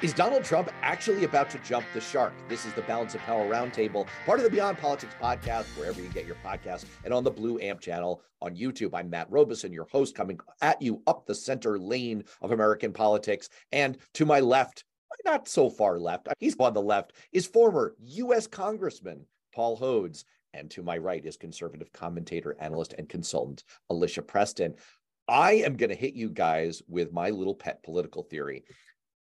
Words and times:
Is 0.00 0.14
Donald 0.14 0.44
Trump 0.44 0.70
actually 0.82 1.24
about 1.24 1.50
to 1.50 1.58
jump 1.58 1.84
the 1.92 2.00
shark? 2.00 2.32
This 2.48 2.64
is 2.64 2.72
the 2.74 2.82
Balance 2.82 3.16
of 3.16 3.20
Power 3.22 3.50
Roundtable, 3.50 4.06
part 4.24 4.38
of 4.38 4.44
the 4.44 4.50
Beyond 4.50 4.78
Politics 4.78 5.12
podcast, 5.20 5.64
wherever 5.76 6.00
you 6.00 6.08
get 6.10 6.24
your 6.24 6.36
podcasts, 6.36 6.84
and 7.04 7.12
on 7.12 7.24
the 7.24 7.32
Blue 7.32 7.58
Amp 7.58 7.80
channel 7.80 8.22
on 8.40 8.54
YouTube. 8.54 8.90
I'm 8.94 9.10
Matt 9.10 9.26
Robison, 9.28 9.72
your 9.72 9.88
host, 9.90 10.14
coming 10.14 10.38
at 10.62 10.80
you 10.80 11.02
up 11.08 11.26
the 11.26 11.34
center 11.34 11.80
lane 11.80 12.22
of 12.42 12.52
American 12.52 12.92
politics. 12.92 13.48
And 13.72 13.98
to 14.14 14.24
my 14.24 14.38
left, 14.38 14.84
not 15.24 15.48
so 15.48 15.68
far 15.68 15.98
left, 15.98 16.28
he's 16.38 16.54
on 16.60 16.74
the 16.74 16.80
left, 16.80 17.14
is 17.32 17.48
former 17.48 17.96
U.S. 17.98 18.46
Congressman 18.46 19.26
Paul 19.52 19.76
Hodes. 19.76 20.22
And 20.54 20.70
to 20.70 20.84
my 20.84 20.96
right 20.96 21.26
is 21.26 21.36
conservative 21.36 21.92
commentator, 21.92 22.54
analyst, 22.60 22.94
and 22.98 23.08
consultant 23.08 23.64
Alicia 23.90 24.22
Preston. 24.22 24.76
I 25.26 25.54
am 25.54 25.76
going 25.76 25.90
to 25.90 25.96
hit 25.96 26.14
you 26.14 26.30
guys 26.30 26.82
with 26.88 27.12
my 27.12 27.30
little 27.30 27.54
pet 27.54 27.82
political 27.82 28.22
theory 28.22 28.64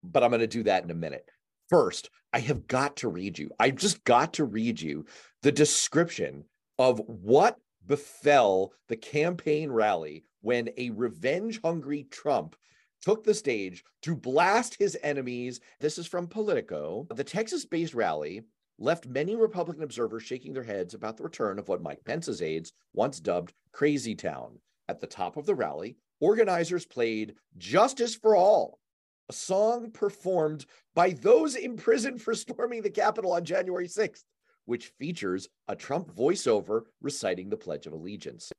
but 0.05 0.23
I'm 0.23 0.31
going 0.31 0.41
to 0.41 0.47
do 0.47 0.63
that 0.65 0.85
in 0.85 0.91
a 0.91 0.95
minute. 0.95 1.29
First, 1.69 2.11
I 2.33 2.41
have 2.41 2.67
got 2.67 2.97
to 2.97 3.09
read 3.09 3.39
you. 3.39 3.51
I've 3.59 3.77
just 3.77 4.05
got 4.05 4.35
to 4.35 4.45
read 4.45 4.81
you 4.81 5.07
the 5.43 5.53
description 5.53 6.45
of 6.79 7.01
what 7.07 7.59
befell 7.87 8.73
the 8.89 8.97
campaign 8.97 9.71
rally 9.71 10.25
when 10.41 10.69
a 10.77 10.91
revenge 10.91 11.61
hungry 11.63 12.07
Trump 12.11 12.57
took 13.03 13.25
the 13.25 13.35
stage 13.35 13.85
to 14.03 14.17
blast 14.17 14.77
his 14.79 14.97
enemies. 15.03 15.61
This 15.81 15.99
is 15.99 16.07
from 16.07 16.27
Politico. 16.27 17.07
The 17.15 17.25
Texas 17.25 17.65
based 17.65 17.95
rally 17.95 18.43
left 18.79 19.07
many 19.07 19.37
Republican 19.37 19.83
observers 19.83 20.23
shaking 20.23 20.53
their 20.53 20.63
heads 20.63 20.95
about 20.95 21.17
the 21.17 21.23
return 21.23 21.59
of 21.59 21.69
what 21.69 21.83
Mike 21.83 22.05
Pence's 22.05 22.43
aides 22.43 22.73
once 22.93 23.21
dubbed 23.21 23.53
Crazy 23.73 24.15
Town. 24.15 24.59
At 24.89 25.01
the 25.01 25.07
top 25.07 25.37
of 25.37 25.47
the 25.47 25.55
rally, 25.55 25.97
organizers 26.21 26.85
played 26.85 27.35
Justice 27.57 28.15
for 28.15 28.37
All 28.37 28.81
a 29.29 29.33
song 29.33 29.91
performed 29.91 30.67
by 30.95 31.11
those 31.11 31.55
imprisoned 31.55 32.21
for 32.21 32.35
storming 32.35 32.83
the 32.83 32.91
Capitol 32.91 33.33
on 33.33 33.45
January 33.45 33.89
6th, 33.89 34.25
which 34.67 34.93
features 34.99 35.49
a 35.69 35.77
Trump 35.77 36.15
voiceover 36.15 36.83
reciting 37.01 37.49
the 37.49 37.57
Pledge 37.57 37.87
of 37.87 37.93
Allegiance. 37.93 38.53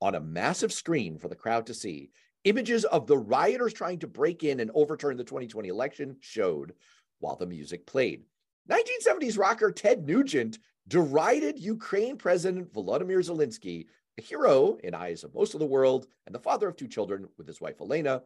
On 0.00 0.14
a 0.14 0.20
massive 0.20 0.72
screen 0.72 1.18
for 1.18 1.28
the 1.28 1.34
crowd 1.36 1.66
to 1.66 1.74
see, 1.74 2.10
images 2.44 2.84
of 2.84 3.06
the 3.06 3.16
rioters 3.16 3.72
trying 3.72 3.98
to 4.00 4.06
break 4.06 4.42
in 4.42 4.60
and 4.60 4.70
overturn 4.74 5.16
the 5.16 5.24
2020 5.24 5.68
election 5.68 6.16
showed 6.20 6.72
while 7.20 7.36
the 7.36 7.46
music 7.46 7.86
played. 7.86 8.24
1970s 8.68 9.38
rocker 9.38 9.70
Ted 9.70 10.06
Nugent 10.06 10.58
derided 10.88 11.58
Ukraine 11.58 12.16
President 12.16 12.72
Volodymyr 12.72 13.18
Zelensky, 13.18 13.86
a 14.18 14.22
hero 14.22 14.76
in 14.82 14.94
eyes 14.94 15.24
of 15.24 15.34
most 15.34 15.54
of 15.54 15.60
the 15.60 15.66
world 15.66 16.06
and 16.26 16.34
the 16.34 16.40
father 16.40 16.68
of 16.68 16.76
two 16.76 16.88
children 16.88 17.28
with 17.38 17.46
his 17.46 17.60
wife 17.60 17.80
Elena, 17.80 18.22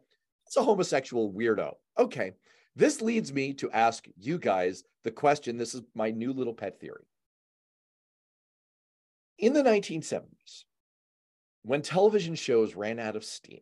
it's 0.47 0.57
a 0.57 0.63
homosexual 0.63 1.31
weirdo. 1.31 1.75
Okay. 1.99 2.31
This 2.75 3.01
leads 3.01 3.33
me 3.33 3.53
to 3.55 3.69
ask 3.71 4.07
you 4.17 4.37
guys 4.37 4.83
the 5.03 5.11
question. 5.11 5.57
This 5.57 5.73
is 5.73 5.81
my 5.93 6.09
new 6.09 6.31
little 6.31 6.53
pet 6.53 6.79
theory. 6.79 7.05
In 9.39 9.53
the 9.53 9.61
1970s, 9.61 10.63
when 11.63 11.81
television 11.81 12.35
shows 12.35 12.75
ran 12.75 12.97
out 12.97 13.15
of 13.15 13.25
steam, 13.25 13.61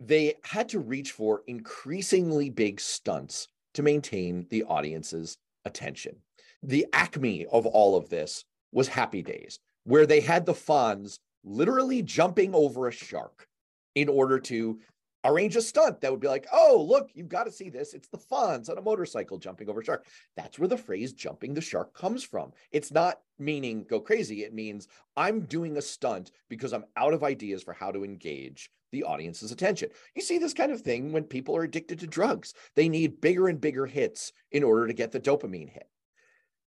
they 0.00 0.34
had 0.44 0.68
to 0.70 0.78
reach 0.78 1.12
for 1.12 1.42
increasingly 1.46 2.48
big 2.48 2.80
stunts 2.80 3.48
to 3.74 3.82
maintain 3.82 4.46
the 4.50 4.64
audience's 4.64 5.36
attention. 5.64 6.16
The 6.62 6.86
acme 6.92 7.44
of 7.46 7.66
all 7.66 7.96
of 7.96 8.08
this 8.08 8.44
was 8.72 8.88
Happy 8.88 9.22
Days, 9.22 9.58
where 9.84 10.06
they 10.06 10.20
had 10.20 10.46
the 10.46 10.54
Fonz 10.54 11.18
literally 11.44 12.02
jumping 12.02 12.54
over 12.54 12.88
a 12.88 12.92
shark 12.92 13.46
in 13.94 14.08
order 14.08 14.38
to 14.38 14.78
arrange 15.26 15.56
a 15.56 15.62
stunt 15.62 16.00
that 16.00 16.10
would 16.10 16.20
be 16.20 16.28
like, 16.28 16.46
oh, 16.52 16.84
look, 16.88 17.10
you've 17.14 17.28
got 17.28 17.44
to 17.44 17.52
see 17.52 17.68
this. 17.68 17.94
It's 17.94 18.08
the 18.08 18.18
Fonz 18.18 18.70
on 18.70 18.78
a 18.78 18.82
motorcycle 18.82 19.38
jumping 19.38 19.68
over 19.68 19.80
a 19.80 19.84
shark. 19.84 20.06
That's 20.36 20.58
where 20.58 20.68
the 20.68 20.76
phrase 20.76 21.12
jumping 21.12 21.54
the 21.54 21.60
shark 21.60 21.94
comes 21.94 22.24
from. 22.24 22.52
It's 22.72 22.92
not 22.92 23.20
meaning 23.38 23.84
go 23.88 24.00
crazy. 24.00 24.44
It 24.44 24.54
means 24.54 24.88
I'm 25.16 25.40
doing 25.46 25.76
a 25.76 25.82
stunt 25.82 26.30
because 26.48 26.72
I'm 26.72 26.84
out 26.96 27.12
of 27.12 27.24
ideas 27.24 27.62
for 27.62 27.72
how 27.72 27.90
to 27.90 28.04
engage 28.04 28.70
the 28.92 29.02
audience's 29.02 29.52
attention. 29.52 29.90
You 30.14 30.22
see 30.22 30.38
this 30.38 30.54
kind 30.54 30.72
of 30.72 30.80
thing 30.80 31.12
when 31.12 31.24
people 31.24 31.56
are 31.56 31.64
addicted 31.64 31.98
to 32.00 32.06
drugs. 32.06 32.54
They 32.74 32.88
need 32.88 33.20
bigger 33.20 33.48
and 33.48 33.60
bigger 33.60 33.86
hits 33.86 34.32
in 34.52 34.62
order 34.62 34.86
to 34.86 34.94
get 34.94 35.12
the 35.12 35.20
dopamine 35.20 35.70
hit. 35.70 35.88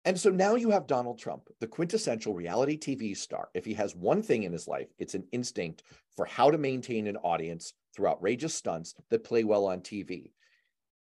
And 0.05 0.19
so 0.19 0.29
now 0.29 0.55
you 0.55 0.69
have 0.71 0.85
Donald 0.85 1.17
Trump, 1.17 1.43
the 1.61 1.67
quintessential 1.67 2.33
reality 2.33 2.77
TV 2.77 3.15
star. 3.15 3.49
If 3.53 3.63
he 3.63 3.73
has 3.75 3.95
one 3.95 4.21
thing 4.21 4.43
in 4.43 4.51
his 4.51 4.67
life, 4.67 4.89
it's 4.99 5.15
an 5.15 5.23
instinct 5.31 5.83
for 6.15 6.25
how 6.25 6.51
to 6.51 6.57
maintain 6.57 7.07
an 7.07 7.17
audience 7.17 7.73
through 7.95 8.07
outrageous 8.07 8.53
stunts 8.53 8.95
that 9.09 9.23
play 9.23 9.43
well 9.43 9.65
on 9.65 9.79
TV. 9.79 10.31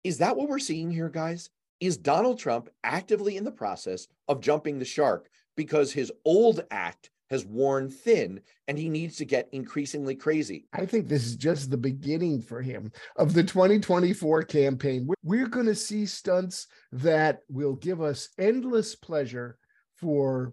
Is 0.03 0.19
that 0.19 0.37
what 0.37 0.49
we're 0.49 0.59
seeing 0.59 0.91
here, 0.91 1.09
guys? 1.09 1.51
Is 1.79 1.97
Donald 1.97 2.39
Trump 2.39 2.69
actively 2.83 3.37
in 3.37 3.45
the 3.45 3.53
process 3.53 4.09
of 4.29 4.41
jumping 4.41 4.79
the 4.79 4.85
shark 4.85 5.29
because 5.57 5.93
his 5.93 6.13
old 6.25 6.65
act 6.71 7.11
has 7.31 7.45
worn 7.45 7.89
thin 7.89 8.41
and 8.69 8.79
he 8.79 8.89
needs 8.89 9.17
to 9.17 9.25
get 9.25 9.49
increasingly 9.53 10.15
crazy. 10.15 10.67
I 10.73 10.85
think 10.85 11.09
this 11.09 11.25
is 11.25 11.37
just 11.37 11.71
the 11.71 11.77
beginning 11.77 12.43
for 12.43 12.61
him 12.61 12.91
of 13.17 13.33
the 13.33 13.45
2024 13.45 14.43
campaign. 14.43 15.09
We're 15.23 15.49
going 15.49 15.67
to 15.67 15.75
see 15.75 16.07
stunts 16.07 16.67
that 16.93 17.41
will 17.49 17.75
give 17.75 18.01
us 18.01 18.29
endless 18.39 18.95
pleasure 18.97 19.57
for 19.95 20.53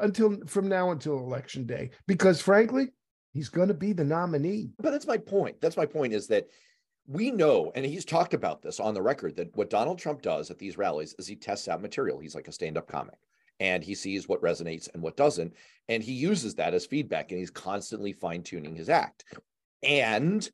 until 0.00 0.38
from 0.46 0.68
now 0.68 0.90
until 0.90 1.18
election 1.18 1.64
day 1.64 1.90
because 2.06 2.42
frankly, 2.42 2.88
he's 3.32 3.48
going 3.48 3.68
to 3.68 3.74
be 3.74 3.92
the 3.92 4.04
nominee. 4.04 4.70
But 4.78 4.90
that's 4.90 5.06
my 5.06 5.16
point. 5.16 5.60
That's 5.60 5.76
my 5.76 5.86
point 5.86 6.12
is 6.12 6.26
that 6.28 6.46
we 7.06 7.30
know, 7.30 7.72
and 7.74 7.86
he's 7.86 8.04
talked 8.04 8.34
about 8.34 8.60
this 8.60 8.80
on 8.80 8.92
the 8.92 9.00
record, 9.00 9.36
that 9.36 9.56
what 9.56 9.70
Donald 9.70 9.98
Trump 9.98 10.20
does 10.20 10.50
at 10.50 10.58
these 10.58 10.76
rallies 10.76 11.14
is 11.18 11.26
he 11.26 11.36
tests 11.36 11.66
out 11.66 11.80
material. 11.80 12.18
He's 12.18 12.34
like 12.34 12.48
a 12.48 12.52
stand 12.52 12.76
up 12.76 12.86
comic 12.86 13.18
and 13.60 13.82
he 13.82 13.94
sees 13.94 14.28
what 14.28 14.42
resonates 14.42 14.88
and 14.92 15.02
what 15.02 15.16
doesn't. 15.16 15.54
And 15.88 16.02
he 16.02 16.12
uses 16.12 16.54
that 16.56 16.74
as 16.74 16.86
feedback 16.86 17.30
and 17.30 17.40
he's 17.40 17.50
constantly 17.50 18.12
fine 18.12 18.42
tuning 18.42 18.74
his 18.74 18.88
act. 18.88 19.24
And 19.82 20.48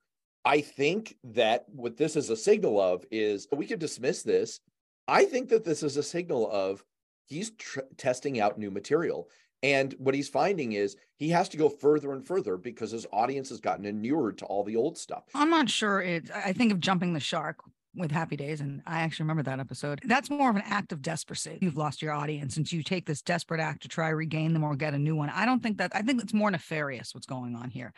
I 0.44 0.60
think 0.60 1.16
that 1.24 1.64
what 1.68 1.96
this 1.96 2.16
is 2.16 2.30
a 2.30 2.36
signal 2.36 2.80
of 2.80 3.04
is 3.10 3.48
we 3.52 3.66
could 3.66 3.78
dismiss 3.78 4.22
this. 4.22 4.60
I 5.08 5.24
think 5.24 5.48
that 5.50 5.64
this 5.64 5.82
is 5.82 5.96
a 5.96 6.02
signal 6.02 6.50
of 6.50 6.84
he's 7.26 7.50
tr- 7.52 7.80
testing 7.96 8.40
out 8.40 8.58
new 8.58 8.70
material. 8.70 9.28
And 9.62 9.94
what 9.98 10.14
he's 10.14 10.28
finding 10.28 10.72
is 10.72 10.96
he 11.16 11.30
has 11.30 11.48
to 11.50 11.56
go 11.56 11.70
further 11.70 12.12
and 12.12 12.26
further 12.26 12.58
because 12.58 12.90
his 12.90 13.06
audience 13.12 13.48
has 13.48 13.60
gotten 13.60 13.86
inured 13.86 14.38
to 14.38 14.44
all 14.44 14.62
the 14.62 14.76
old 14.76 14.98
stuff. 14.98 15.24
I'm 15.34 15.48
not 15.48 15.70
sure. 15.70 16.02
I 16.34 16.52
think 16.52 16.70
of 16.70 16.80
jumping 16.80 17.14
the 17.14 17.20
shark 17.20 17.56
with 17.96 18.10
Happy 18.10 18.36
Days, 18.36 18.60
and 18.60 18.82
I 18.86 19.00
actually 19.00 19.24
remember 19.24 19.42
that 19.44 19.60
episode. 19.60 20.00
That's 20.04 20.30
more 20.30 20.50
of 20.50 20.56
an 20.56 20.62
act 20.66 20.92
of 20.92 21.02
desperation. 21.02 21.58
You've 21.60 21.76
lost 21.76 22.02
your 22.02 22.12
audience, 22.12 22.56
and 22.56 22.70
you 22.70 22.82
take 22.82 23.06
this 23.06 23.22
desperate 23.22 23.60
act 23.60 23.82
to 23.82 23.88
try 23.88 24.08
regain 24.08 24.52
them 24.52 24.64
or 24.64 24.76
get 24.76 24.94
a 24.94 24.98
new 24.98 25.16
one. 25.16 25.30
I 25.30 25.44
don't 25.44 25.62
think 25.62 25.78
that. 25.78 25.92
I 25.94 26.02
think 26.02 26.22
it's 26.22 26.34
more 26.34 26.50
nefarious 26.50 27.14
what's 27.14 27.26
going 27.26 27.54
on 27.56 27.70
here. 27.70 27.92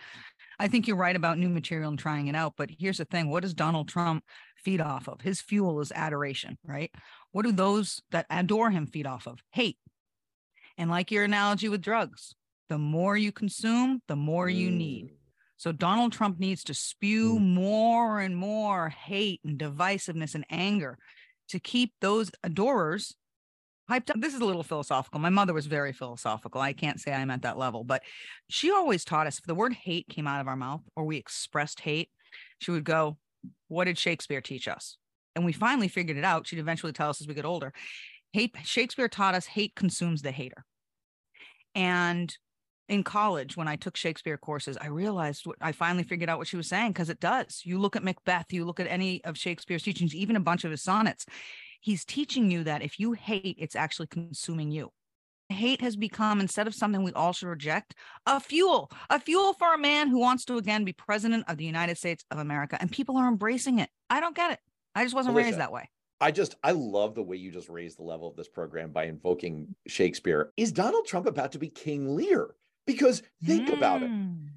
I 0.59 0.69
think 0.69 0.87
you're 0.87 0.97
right 0.97 1.17
about 1.17 1.39
new 1.39 1.49
material 1.49 1.91
and 1.91 1.99
trying 1.99 2.29
it 2.29 2.37
out. 2.37 2.55
But 2.57 2.71
here's 2.79 2.99
the 2.99 3.05
thing: 3.05 3.31
what 3.31 3.43
does 3.43 3.55
Donald 3.55 3.89
Trump 3.89 4.25
feed 4.57 4.81
off 4.81 5.09
of? 5.09 5.21
His 5.21 5.41
fuel 5.41 5.81
is 5.81 5.93
adoration, 5.93 6.59
right? 6.65 6.91
What 7.33 7.45
do 7.45 7.53
those 7.53 8.03
that 8.11 8.27
adore 8.31 8.71
him 8.71 8.87
feed 8.87 9.07
off 9.07 9.27
of? 9.27 9.41
Hate. 9.51 9.79
And 10.79 10.91
like 10.91 11.11
your 11.11 11.25
analogy 11.25 11.69
with 11.69 11.81
drugs, 11.81 12.35
the 12.69 12.79
more 12.79 13.17
you 13.17 13.33
consume, 13.33 14.03
the 14.09 14.17
more 14.17 14.49
you 14.49 14.71
need. 14.71 15.07
Mm. 15.07 15.16
So 15.57 15.73
Donald 15.73 16.13
Trump 16.13 16.39
needs 16.39 16.65
to 16.65 16.75
spew 16.75 17.39
mm. 17.39 17.55
more 17.55 18.21
and 18.21 18.37
more 18.37 18.89
hate 18.89 19.41
and 19.45 19.59
divisiveness 19.59 20.35
and 20.35 20.45
anger 20.51 20.99
to 21.49 21.59
keep 21.59 21.93
those 22.01 22.31
adorers 22.43 23.15
hyped 23.91 24.11
up. 24.11 24.21
This 24.21 24.35
is 24.35 24.41
a 24.41 24.45
little 24.45 24.63
philosophical. 24.63 25.21
My 25.21 25.31
mother 25.31 25.55
was 25.55 25.67
very 25.67 25.93
philosophical. 25.93 26.61
I 26.61 26.73
can't 26.73 27.01
say 27.01 27.13
I'm 27.13 27.31
at 27.31 27.43
that 27.43 27.59
level, 27.59 27.85
but 27.85 28.03
she 28.51 28.71
always 28.71 29.05
taught 29.05 29.27
us 29.27 29.39
if 29.39 29.45
the 29.45 29.55
word 29.55 29.73
hate 29.73 30.09
came 30.09 30.27
out 30.27 30.41
of 30.41 30.49
our 30.49 30.57
mouth 30.57 30.83
or 30.97 31.05
we 31.05 31.17
expressed 31.17 31.81
hate, 31.81 32.11
she 32.59 32.71
would 32.71 32.85
go, 32.85 33.17
What 33.69 33.85
did 33.85 33.99
Shakespeare 33.99 34.41
teach 34.41 34.69
us? 34.69 34.99
And 35.35 35.45
we 35.45 35.53
finally 35.53 35.89
figured 35.89 36.17
it 36.17 36.25
out. 36.25 36.47
She'd 36.47 36.59
eventually 36.59 36.93
tell 36.93 37.11
us 37.11 37.21
as 37.21 37.29
we 37.29 37.35
get 37.35 37.45
older. 37.45 37.73
Hate 38.33 38.55
Shakespeare 38.65 39.09
taught 39.09 39.35
us 39.35 39.47
hate 39.47 39.75
consumes 39.77 40.23
the 40.23 40.33
hater. 40.33 40.65
And 41.75 42.35
in 42.89 43.03
college 43.03 43.57
when 43.57 43.69
I 43.69 43.77
took 43.77 43.97
Shakespeare 43.97 44.37
courses, 44.37 44.79
I 44.81 44.87
realized 44.89 45.47
what 45.47 45.57
I 45.61 45.73
finally 45.73 46.05
figured 46.05 46.31
out 46.31 46.39
what 46.39 46.47
she 46.47 46.57
was 46.57 46.69
saying 46.69 46.93
because 46.93 47.11
it 47.11 47.21
does. 47.21 47.63
You 47.65 47.79
look 47.79 47.97
at 47.97 48.05
Macbeth, 48.05 48.53
you 48.53 48.65
look 48.65 48.81
at 48.81 48.87
any 48.87 49.25
of 49.25 49.37
Shakespeare's 49.37 49.83
teachings, 49.83 50.15
even 50.15 50.37
a 50.37 50.41
bunch 50.41 50.65
of 50.65 50.71
his 50.71 50.83
sonnets. 50.83 51.27
He's 51.81 52.05
teaching 52.05 52.51
you 52.51 52.65
that 52.65 52.83
if 52.83 52.99
you 52.99 53.13
hate, 53.13 53.57
it's 53.59 53.77
actually 53.77 54.07
consuming 54.09 54.71
you. 54.71 54.91
Hate 55.49 55.81
has 55.81 55.95
become, 55.95 56.41
instead 56.41 56.67
of 56.67 56.75
something 56.75 57.05
we 57.05 57.13
all 57.13 57.33
should 57.33 57.49
reject, 57.49 57.95
a 58.27 58.41
fuel, 58.41 58.91
a 59.11 59.21
fuel 59.21 59.53
for 59.53 59.75
a 59.75 59.79
man 59.79 60.09
who 60.09 60.19
wants 60.19 60.45
to 60.47 60.57
again 60.57 60.85
be 60.85 60.93
president 60.93 61.45
of 61.49 61.57
the 61.57 61.65
United 61.65 61.99
States 61.99 62.25
of 62.33 62.39
America. 62.39 62.77
And 62.81 62.91
people 62.91 63.17
are 63.17 63.29
embracing 63.29 63.79
it. 63.79 63.89
I 64.11 64.19
don't 64.21 64.35
get 64.35 64.53
it. 64.53 64.59
I 64.95 65.05
just 65.05 65.15
wasn't 65.15 65.37
raised 65.37 65.59
that 65.59 65.73
way. 65.73 65.89
I 66.21 66.31
just 66.31 66.57
I 66.65 66.73
love 66.73 67.15
the 67.15 67.23
way 67.23 67.37
you 67.37 67.51
just 67.51 67.69
raised 67.69 67.99
the 67.99 68.03
level 68.03 68.29
of 68.29 68.37
this 68.37 68.49
program 68.49 68.91
by 68.91 69.05
invoking 69.05 69.75
Shakespeare. 69.87 70.53
Is 70.57 70.73
Donald 70.73 71.07
Trump 71.07 71.27
about 71.27 71.53
to 71.53 71.59
be 71.59 71.69
King 71.69 72.17
Lear? 72.17 72.55
Because 72.87 73.23
think 73.45 73.69
mm. 73.69 73.75
about 73.75 74.03
it, 74.03 74.11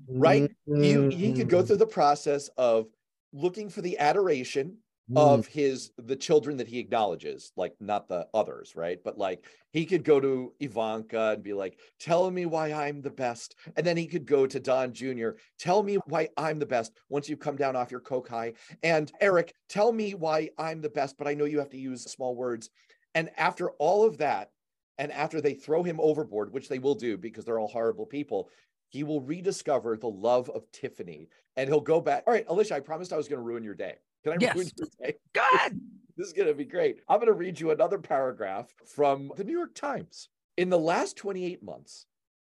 right? 0.08 0.52
Mm-hmm. 0.68 0.84
You 0.84 1.10
he 1.10 1.34
could 1.34 1.50
go 1.50 1.64
mm. 1.64 1.68
through 1.68 1.78
the 1.78 1.88
process 1.88 2.50
of 2.58 2.88
looking 3.34 3.70
for 3.70 3.82
the 3.82 3.98
adoration, 3.98 4.78
of 5.16 5.48
his 5.48 5.92
the 5.98 6.16
children 6.16 6.58
that 6.58 6.68
he 6.68 6.78
acknowledges, 6.78 7.52
like 7.56 7.74
not 7.80 8.08
the 8.08 8.28
others, 8.34 8.76
right? 8.76 9.00
But 9.04 9.18
like 9.18 9.46
he 9.72 9.86
could 9.86 10.04
go 10.04 10.20
to 10.20 10.54
Ivanka 10.60 11.32
and 11.32 11.44
be 11.44 11.54
like, 11.54 11.80
"Tell 12.00 12.30
me 12.30 12.46
why 12.46 12.72
I'm 12.72 13.02
the 13.02 13.10
best," 13.10 13.56
and 13.76 13.86
then 13.86 13.98
he 13.98 14.06
could 14.06 14.26
go 14.26 14.46
to 14.46 14.60
Don 14.60 14.94
Jr. 14.94 15.30
Tell 15.58 15.82
me 15.82 15.96
why 16.06 16.30
I'm 16.38 16.60
the 16.60 16.66
best 16.66 16.94
once 17.10 17.28
you've 17.28 17.40
come 17.40 17.56
down 17.56 17.76
off 17.76 17.92
your 17.92 18.02
coke 18.02 18.30
high, 18.30 18.54
and 18.84 19.12
Eric, 19.20 19.56
tell 19.68 19.92
me 19.92 20.14
why 20.14 20.50
I'm 20.58 20.82
the 20.82 20.90
best, 20.90 21.18
but 21.18 21.28
I 21.28 21.34
know 21.34 21.46
you 21.46 21.60
have 21.60 21.72
to 21.72 21.78
use 21.78 22.04
small 22.04 22.36
words. 22.36 22.70
And 23.16 23.32
after 23.38 23.72
all 23.72 24.06
of 24.06 24.20
that, 24.20 24.52
and 25.00 25.12
after 25.14 25.42
they 25.42 25.56
throw 25.56 25.82
him 25.82 26.00
overboard, 26.00 26.54
which 26.54 26.68
they 26.70 26.78
will 26.78 26.94
do 26.94 27.18
because 27.18 27.46
they're 27.46 27.58
all 27.58 27.70
horrible 27.70 28.06
people, 28.06 28.50
he 28.90 29.04
will 29.04 29.22
rediscover 29.22 29.98
the 29.98 30.10
love 30.10 30.50
of 30.50 30.70
Tiffany 30.72 31.30
and 31.56 31.70
he'll 31.70 31.80
go 31.80 32.02
back. 32.02 32.24
All 32.28 32.34
right, 32.34 32.46
Alicia, 32.48 32.76
I 32.76 32.80
promised 32.82 33.14
I 33.14 33.18
was 33.18 33.28
going 33.28 33.40
to 33.40 33.44
ruin 33.46 33.64
your 33.64 33.74
day. 33.76 33.96
Can 34.24 34.34
I 34.34 34.38
Yes. 34.40 34.56
ruin 34.56 34.70
your 34.78 34.88
day? 35.02 35.16
God. 35.34 35.80
This 36.18 36.28
is 36.28 36.34
going 36.34 36.50
to 36.50 36.54
be 36.54 36.66
great. 36.66 37.00
I'm 37.08 37.20
going 37.20 37.28
to 37.28 37.34
read 37.34 37.62
you 37.62 37.72
another 37.72 37.98
paragraph 37.98 38.76
from 38.86 39.32
the 39.38 39.46
New 39.46 39.54
York 39.58 39.74
Times. 39.74 40.28
In 40.58 40.70
the 40.70 40.78
last 40.78 41.16
28 41.16 41.64
months, 41.64 42.08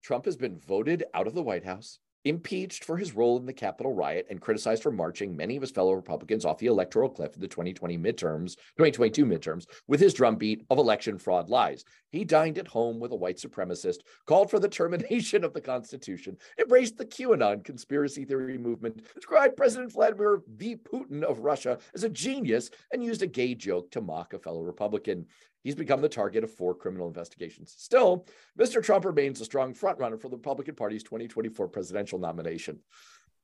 Trump 0.03 0.25
has 0.25 0.37
been 0.37 0.59
voted 0.59 1.05
out 1.15 1.29
of 1.29 1.35
the 1.35 1.45
White 1.45 1.65
House, 1.65 2.01
impeached 2.25 2.85
for 2.85 2.97
his 2.97 3.15
role 3.15 3.37
in 3.37 3.47
the 3.47 3.53
Capitol 3.53 3.93
riot, 3.93 4.27
and 4.31 4.41
criticized 4.41 4.83
for 4.83 4.93
marching 4.93 5.37
many 5.37 5.57
of 5.57 5.63
his 5.63 5.71
fellow 5.71 5.93
Republicans 5.93 6.45
off 6.45 6.59
the 6.59 6.67
electoral 6.67 7.09
cliff 7.09 7.35
in 7.35 7.41
the 7.41 7.49
2020 7.49 7.99
midterms, 7.99 8.57
2022 8.77 9.25
midterms, 9.25 9.67
with 9.89 10.01
his 10.01 10.15
drumbeat 10.15 10.65
of 10.71 10.79
election 10.79 11.19
fraud 11.19 11.49
lies. 11.49 11.85
He 12.11 12.25
dined 12.25 12.59
at 12.59 12.69
home 12.69 13.01
with 13.01 13.13
a 13.13 13.17
white 13.17 13.39
supremacist, 13.39 13.99
called 14.27 14.51
for 14.51 14.59
the 14.59 14.69
termination 14.69 15.45
of 15.45 15.53
the 15.53 15.61
Constitution, 15.61 16.37
embraced 16.59 16.97
the 16.97 17.07
QAnon 17.07 17.65
conspiracy 17.65 18.25
theory 18.25 18.59
movement, 18.59 19.03
described 19.15 19.57
President 19.57 19.93
Vladimir 19.93 20.43
V. 20.57 20.77
Putin 20.77 21.23
of 21.23 21.41
Russia 21.41 21.79
as 21.95 22.05
a 22.05 22.09
genius, 22.09 22.71
and 22.93 23.05
used 23.05 23.23
a 23.23 23.27
gay 23.27 23.55
joke 23.55 23.91
to 23.91 24.01
mock 24.01 24.33
a 24.33 24.39
fellow 24.39 24.63
Republican. 24.63 25.27
He's 25.63 25.75
become 25.75 26.01
the 26.01 26.09
target 26.09 26.45
of 26.45 26.51
four 26.51 26.75
criminal 26.75 27.07
investigations. 27.07 27.75
Still, 27.79 28.27
Mr. 28.59 28.83
Trump 28.83 29.05
remains 29.05 29.41
a 29.41 29.45
strong 29.45 29.75
frontrunner 29.75 30.21
for 30.21 30.29
the 30.29 30.37
Republican 30.37 30.75
Party's 30.75 31.03
2024 31.03 31.69
presidential 31.69 32.19
nomination. 32.19 32.81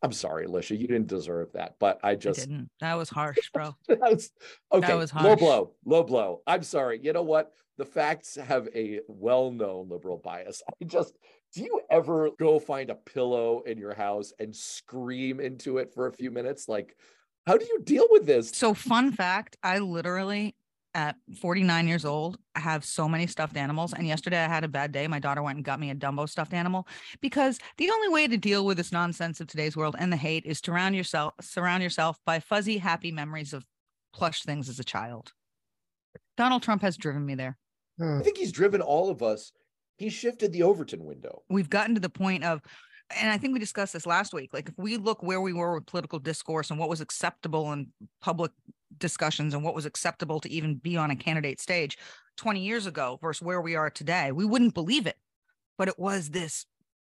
I'm 0.02 0.12
sorry, 0.12 0.44
Alicia, 0.44 0.76
you 0.76 0.86
didn't 0.86 1.08
deserve 1.08 1.52
that, 1.54 1.74
but 1.80 1.98
I 2.02 2.10
I 2.10 2.14
just 2.14 2.40
didn't. 2.40 2.70
That 2.80 2.94
was 2.94 3.08
harsh, 3.08 3.38
bro. 3.52 3.74
that's 3.88 4.30
okay. 4.72 4.94
was 4.94 5.12
low 5.14 5.34
blow, 5.34 5.74
low 5.84 6.04
blow. 6.04 6.42
I'm 6.46 6.62
sorry. 6.62 7.00
You 7.02 7.12
know 7.12 7.22
what? 7.22 7.52
The 7.78 7.84
facts 7.84 8.36
have 8.36 8.68
a 8.74 9.00
well-known 9.08 9.88
liberal 9.88 10.18
bias. 10.18 10.62
I 10.68 10.84
just 10.84 11.14
do 11.54 11.62
you 11.62 11.80
ever 11.90 12.30
go 12.38 12.58
find 12.58 12.90
a 12.90 12.94
pillow 12.94 13.62
in 13.66 13.78
your 13.78 13.94
house 13.94 14.32
and 14.38 14.54
scream 14.54 15.40
into 15.40 15.78
it 15.78 15.92
for 15.94 16.06
a 16.06 16.12
few 16.12 16.30
minutes? 16.30 16.68
Like, 16.68 16.96
how 17.46 17.56
do 17.56 17.64
you 17.64 17.80
deal 17.82 18.06
with 18.10 18.26
this? 18.26 18.50
So, 18.50 18.74
fun 18.74 19.12
fact 19.12 19.56
I 19.62 19.78
literally, 19.78 20.54
at 20.94 21.16
49 21.40 21.86
years 21.86 22.04
old, 22.04 22.38
I 22.54 22.60
have 22.60 22.84
so 22.84 23.08
many 23.08 23.26
stuffed 23.26 23.56
animals. 23.56 23.92
And 23.92 24.06
yesterday 24.06 24.42
I 24.42 24.48
had 24.48 24.64
a 24.64 24.68
bad 24.68 24.92
day. 24.92 25.06
My 25.06 25.18
daughter 25.18 25.42
went 25.42 25.56
and 25.56 25.64
got 25.64 25.80
me 25.80 25.90
a 25.90 25.94
Dumbo 25.94 26.28
stuffed 26.28 26.54
animal 26.54 26.88
because 27.20 27.58
the 27.76 27.90
only 27.90 28.08
way 28.08 28.26
to 28.26 28.36
deal 28.36 28.64
with 28.64 28.76
this 28.76 28.92
nonsense 28.92 29.40
of 29.40 29.46
today's 29.46 29.76
world 29.76 29.96
and 29.98 30.12
the 30.12 30.16
hate 30.16 30.46
is 30.46 30.60
to 30.62 30.68
surround 30.68 30.94
yourself, 30.94 31.34
surround 31.40 31.82
yourself 31.82 32.18
by 32.26 32.38
fuzzy, 32.40 32.78
happy 32.78 33.10
memories 33.10 33.52
of 33.52 33.64
plush 34.12 34.42
things 34.42 34.68
as 34.68 34.78
a 34.78 34.84
child. 34.84 35.32
Donald 36.36 36.62
Trump 36.62 36.82
has 36.82 36.96
driven 36.96 37.24
me 37.24 37.34
there. 37.34 37.56
Uh, 38.00 38.18
I 38.18 38.22
think 38.22 38.36
he's 38.36 38.52
driven 38.52 38.80
all 38.80 39.10
of 39.10 39.22
us. 39.22 39.52
He 39.96 40.10
shifted 40.10 40.52
the 40.52 40.62
Overton 40.62 41.04
window. 41.04 41.42
we've 41.48 41.70
gotten 41.70 41.94
to 41.94 42.00
the 42.00 42.08
point 42.08 42.44
of 42.44 42.60
and 43.16 43.30
i 43.30 43.38
think 43.38 43.52
we 43.52 43.58
discussed 43.58 43.92
this 43.92 44.06
last 44.06 44.32
week 44.34 44.52
like 44.52 44.68
if 44.68 44.74
we 44.76 44.96
look 44.96 45.22
where 45.22 45.40
we 45.40 45.52
were 45.52 45.74
with 45.74 45.86
political 45.86 46.18
discourse 46.18 46.70
and 46.70 46.78
what 46.78 46.88
was 46.88 47.00
acceptable 47.00 47.72
in 47.72 47.88
public 48.20 48.52
discussions 48.96 49.54
and 49.54 49.62
what 49.62 49.74
was 49.74 49.86
acceptable 49.86 50.40
to 50.40 50.50
even 50.50 50.76
be 50.76 50.96
on 50.96 51.10
a 51.10 51.16
candidate 51.16 51.60
stage 51.60 51.98
20 52.36 52.60
years 52.60 52.86
ago 52.86 53.18
versus 53.20 53.42
where 53.42 53.60
we 53.60 53.74
are 53.74 53.90
today 53.90 54.32
we 54.32 54.44
wouldn't 54.44 54.74
believe 54.74 55.06
it. 55.06 55.16
But 55.76 55.88
it 55.88 55.98
was 55.98 56.30
this 56.30 56.66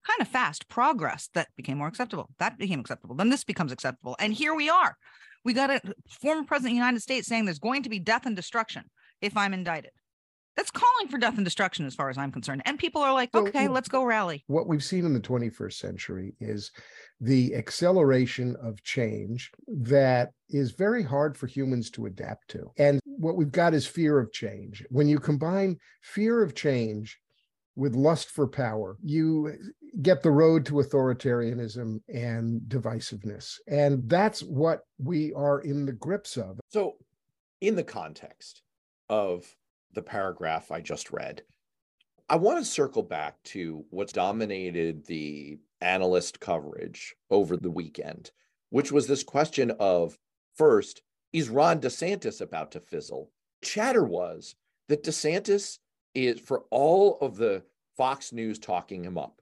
kind 0.06 0.20
of 0.20 0.28
fast 0.28 0.68
progress 0.68 1.28
that 1.34 1.48
became 1.56 1.78
more 1.78 1.88
acceptable 1.88 2.30
that 2.38 2.58
became 2.58 2.80
acceptable 2.80 3.14
then 3.14 3.30
this 3.30 3.44
becomes 3.44 3.72
acceptable 3.72 4.16
and 4.18 4.32
here 4.32 4.54
we 4.54 4.68
are. 4.68 4.96
We 5.44 5.52
got 5.52 5.70
a 5.70 5.80
former 6.08 6.44
president 6.44 6.72
of 6.72 6.74
the 6.74 6.76
united 6.76 7.02
states 7.02 7.28
saying 7.28 7.44
there's 7.44 7.58
going 7.58 7.82
to 7.82 7.90
be 7.90 7.98
death 7.98 8.26
and 8.26 8.36
destruction 8.36 8.84
if 9.20 9.36
i'm 9.36 9.54
indicted 9.54 9.92
that's 10.56 10.70
calling 10.70 11.08
for 11.08 11.18
death 11.18 11.36
and 11.36 11.44
destruction 11.44 11.84
as 11.86 11.94
far 11.94 12.08
as 12.10 12.18
i'm 12.18 12.30
concerned 12.32 12.62
and 12.64 12.78
people 12.78 13.02
are 13.02 13.12
like 13.12 13.30
Well, 13.34 13.46
okay 13.48 13.64
you- 13.64 13.70
let's 13.70 13.88
go 13.88 14.04
rally 14.04 14.44
what 14.46 14.66
we've 14.68 14.84
seen 14.84 15.04
in 15.04 15.12
the 15.12 15.20
21st 15.20 15.78
century 15.78 16.34
is 16.40 16.70
the 17.20 17.54
acceleration 17.54 18.56
of 18.62 18.82
change 18.82 19.50
that 19.68 20.30
is 20.48 20.72
very 20.72 21.02
hard 21.02 21.36
for 21.36 21.46
humans 21.46 21.90
to 21.90 22.06
adapt 22.06 22.48
to. 22.48 22.70
And 22.76 23.00
what 23.04 23.36
we've 23.36 23.50
got 23.52 23.72
is 23.72 23.86
fear 23.86 24.18
of 24.18 24.32
change. 24.32 24.84
When 24.90 25.08
you 25.08 25.18
combine 25.18 25.78
fear 26.02 26.42
of 26.42 26.54
change 26.54 27.18
with 27.76 27.94
lust 27.94 28.30
for 28.30 28.46
power, 28.46 28.98
you 29.02 29.56
get 30.02 30.22
the 30.22 30.30
road 30.30 30.66
to 30.66 30.74
authoritarianism 30.74 32.00
and 32.12 32.60
divisiveness. 32.68 33.58
And 33.68 34.08
that's 34.08 34.42
what 34.42 34.80
we 34.98 35.32
are 35.32 35.60
in 35.60 35.86
the 35.86 35.92
grips 35.92 36.36
of. 36.36 36.58
So, 36.68 36.94
in 37.60 37.74
the 37.76 37.84
context 37.84 38.62
of 39.08 39.46
the 39.94 40.02
paragraph 40.02 40.70
I 40.70 40.80
just 40.80 41.10
read, 41.10 41.42
I 42.28 42.36
want 42.36 42.58
to 42.58 42.64
circle 42.64 43.02
back 43.02 43.42
to 43.44 43.84
what's 43.90 44.12
dominated 44.12 45.04
the 45.06 45.58
analyst 45.80 46.40
coverage 46.40 47.14
over 47.30 47.56
the 47.56 47.70
weekend, 47.70 48.30
which 48.70 48.90
was 48.90 49.06
this 49.06 49.22
question 49.22 49.72
of 49.78 50.18
first, 50.56 51.02
is 51.32 51.48
Ron 51.48 51.80
DeSantis 51.80 52.40
about 52.40 52.72
to 52.72 52.80
fizzle? 52.80 53.30
Chatter 53.62 54.04
was 54.04 54.54
that 54.88 55.04
DeSantis 55.04 55.78
is, 56.14 56.40
for 56.40 56.64
all 56.70 57.18
of 57.20 57.36
the 57.36 57.62
Fox 57.96 58.32
News 58.32 58.58
talking 58.58 59.04
him 59.04 59.18
up, 59.18 59.40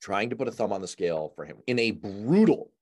trying 0.00 0.30
to 0.30 0.36
put 0.36 0.48
a 0.48 0.52
thumb 0.52 0.72
on 0.72 0.80
the 0.80 0.88
scale 0.88 1.32
for 1.34 1.44
him 1.44 1.58
in 1.66 1.78
a 1.78 1.90
brutal 1.90 2.72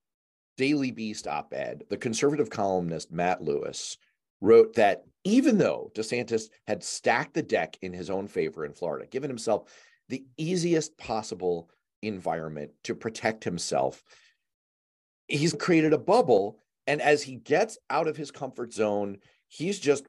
Daily 0.56 0.90
Beast 0.90 1.26
op 1.26 1.52
ed, 1.52 1.84
the 1.90 1.96
conservative 1.96 2.50
columnist 2.50 3.12
Matt 3.12 3.42
Lewis 3.42 3.98
wrote 4.46 4.74
that 4.74 5.04
even 5.24 5.58
though 5.58 5.90
DeSantis 5.94 6.48
had 6.68 6.84
stacked 6.84 7.34
the 7.34 7.42
deck 7.42 7.76
in 7.82 7.92
his 7.92 8.10
own 8.10 8.28
favor 8.28 8.64
in 8.64 8.72
Florida, 8.72 9.06
given 9.06 9.28
himself 9.28 9.64
the 10.08 10.24
easiest 10.36 10.96
possible 10.98 11.68
environment 12.02 12.70
to 12.84 12.94
protect 12.94 13.42
himself, 13.42 14.04
he's 15.26 15.52
created 15.52 15.92
a 15.92 15.98
bubble. 15.98 16.60
And 16.86 17.02
as 17.02 17.24
he 17.24 17.34
gets 17.34 17.76
out 17.90 18.06
of 18.06 18.16
his 18.16 18.30
comfort 18.30 18.72
zone, 18.72 19.18
he's 19.48 19.80
just 19.80 20.06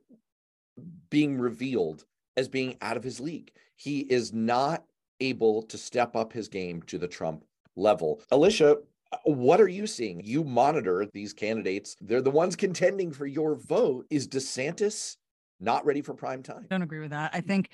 being 1.10 1.40
revealed 1.40 2.06
as 2.36 2.48
being 2.48 2.78
out 2.82 2.98
of 2.98 3.04
his 3.04 3.20
league. 3.20 3.52
He 3.76 4.02
is 4.02 4.32
not 4.32 4.84
able 5.20 5.64
to 5.64 5.80
step 5.80 6.16
up 6.16 6.32
his 6.32 6.48
game 6.48 6.84
to 6.84 7.00
the 7.00 7.08
Trump 7.08 7.44
level. 7.76 8.22
Alicia, 8.30 8.78
Uh, 9.12 9.18
what 9.26 9.62
are 9.62 9.68
you 9.68 9.88
seeing? 9.88 10.22
You 10.24 10.44
monitor 10.44 11.08
these 11.14 11.34
candidates. 11.34 11.96
They're 12.02 12.22
the 12.22 12.32
ones 12.32 12.56
contending 12.56 13.12
for 13.12 13.26
your 13.26 13.56
vote. 13.56 14.06
Is 14.10 14.28
DeSantis 14.28 15.16
not 15.60 15.86
ready 15.86 16.02
for 16.02 16.14
prime 16.14 16.44
time? 16.44 16.66
I 16.66 16.68
don't 16.70 16.82
agree 16.82 17.00
with 17.00 17.12
that. 17.12 17.32
I 17.34 17.42
mm. 17.42 17.48
think, 17.48 17.70